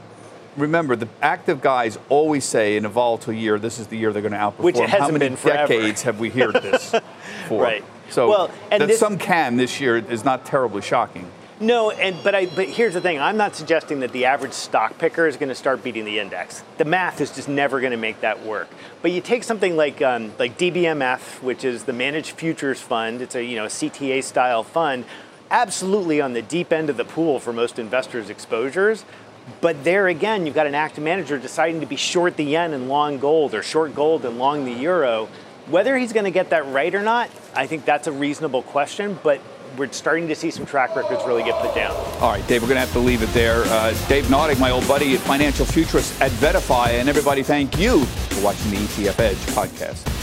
remember, 0.58 0.96
the 0.96 1.08
active 1.24 1.60
guys 1.60 1.98
always 2.08 2.46
say 2.46 2.78
in 2.78 2.86
a 2.86 2.90
volatile 2.90 3.34
year, 3.34 3.58
this 3.58 3.80
is 3.80 3.88
the 3.88 3.98
year 3.98 4.14
they're 4.14 4.22
going 4.22 4.32
to 4.32 4.38
outperform. 4.38 4.60
Which 4.60 4.78
it 4.78 4.90
hasn't 4.90 5.02
How 5.02 5.08
many 5.08 5.28
been 5.30 5.36
forever. 5.38 5.68
decades 5.74 6.04
have 6.04 6.20
we 6.20 6.30
heard 6.30 6.54
this 6.54 6.94
for? 7.48 7.64
Right. 7.64 7.84
So 8.10 8.30
Well, 8.30 8.52
and 8.72 8.82
that 8.82 8.88
this- 8.88 9.00
some 9.00 9.18
can 9.18 9.58
this 9.58 9.80
year 9.80 9.98
is 9.98 10.24
not 10.26 10.46
terribly 10.46 10.82
shocking. 10.82 11.28
No, 11.62 11.92
and 11.92 12.16
but 12.24 12.34
I 12.34 12.46
but 12.46 12.70
here's 12.70 12.94
the 12.94 13.02
thing. 13.02 13.20
I'm 13.20 13.36
not 13.36 13.54
suggesting 13.54 14.00
that 14.00 14.14
the 14.14 14.26
average 14.26 14.54
stock 14.54 14.98
picker 14.98 15.28
is 15.28 15.36
going 15.36 15.50
to 15.50 15.56
start 15.56 15.84
beating 15.84 16.06
the 16.06 16.18
index. 16.20 16.64
The 16.78 16.86
math 16.86 17.20
is 17.20 17.32
just 17.32 17.50
never 17.50 17.82
going 17.82 17.92
to 17.92 17.98
make 17.98 18.22
that 18.22 18.46
work. 18.46 18.70
But 19.02 19.12
you 19.12 19.20
take 19.20 19.44
something 19.44 19.76
like 19.76 20.02
um, 20.02 20.32
like 20.40 20.58
DBMF, 20.58 21.42
which 21.42 21.66
is 21.66 21.84
the 21.84 21.92
managed 21.92 22.32
futures 22.32 22.80
fund. 22.80 23.22
It's 23.22 23.36
a 23.36 23.44
you 23.44 23.58
know 23.58 23.66
CTA 23.66 24.24
style 24.24 24.64
fund, 24.64 25.04
absolutely 25.52 26.22
on 26.22 26.32
the 26.32 26.42
deep 26.42 26.72
end 26.72 26.90
of 26.90 26.96
the 26.96 27.04
pool 27.04 27.42
for 27.42 27.52
most 27.52 27.78
investors' 27.78 28.30
exposures. 28.30 29.04
But 29.60 29.84
there 29.84 30.08
again, 30.08 30.46
you've 30.46 30.56
got 30.56 30.68
an 30.68 30.76
active 30.76 31.04
manager 31.04 31.38
deciding 31.38 31.82
to 31.82 31.88
be 31.88 31.98
short 31.98 32.38
the 32.38 32.46
yen 32.46 32.72
and 32.72 32.88
long 32.88 33.20
gold, 33.20 33.54
or 33.54 33.64
short 33.64 33.94
gold 33.94 34.24
and 34.24 34.40
long 34.40 34.64
the 34.64 34.72
euro. 34.72 35.28
Whether 35.70 35.98
he's 35.98 36.14
going 36.14 36.26
to 36.26 36.32
get 36.32 36.50
that 36.50 36.66
right 36.68 36.94
or 36.96 37.04
not, 37.04 37.30
I 37.56 37.68
think 37.68 37.86
that's 37.86 38.08
a 38.08 38.12
reasonable 38.12 38.64
question. 38.64 39.20
But 39.22 39.40
we're 39.78 39.92
starting 39.92 40.28
to 40.28 40.36
see 40.36 40.50
some 40.50 40.66
track 40.66 40.96
records 40.96 41.24
really 41.26 41.44
get 41.44 41.62
put 41.62 41.76
down. 41.76 41.92
All 42.22 42.32
right, 42.32 42.46
Dave, 42.48 42.62
we're 42.62 42.70
going 42.70 42.78
to 42.78 42.86
have 42.86 42.94
to 42.94 43.00
leave 43.00 43.22
it 43.22 43.32
there. 43.34 43.64
Uh, 43.66 43.92
Dave 44.08 44.26
Nadig, 44.26 44.60
my 44.60 44.72
old 44.72 44.88
buddy, 44.88 45.16
financial 45.18 45.66
futurist 45.66 46.20
at 46.22 46.32
VettaFi, 46.32 47.00
and 47.00 47.08
everybody, 47.08 47.44
thank 47.44 47.78
you 47.78 48.04
for 48.06 48.44
watching 48.44 48.72
the 48.72 48.78
ETF 48.78 49.20
Edge 49.20 49.38
podcast. 49.38 50.19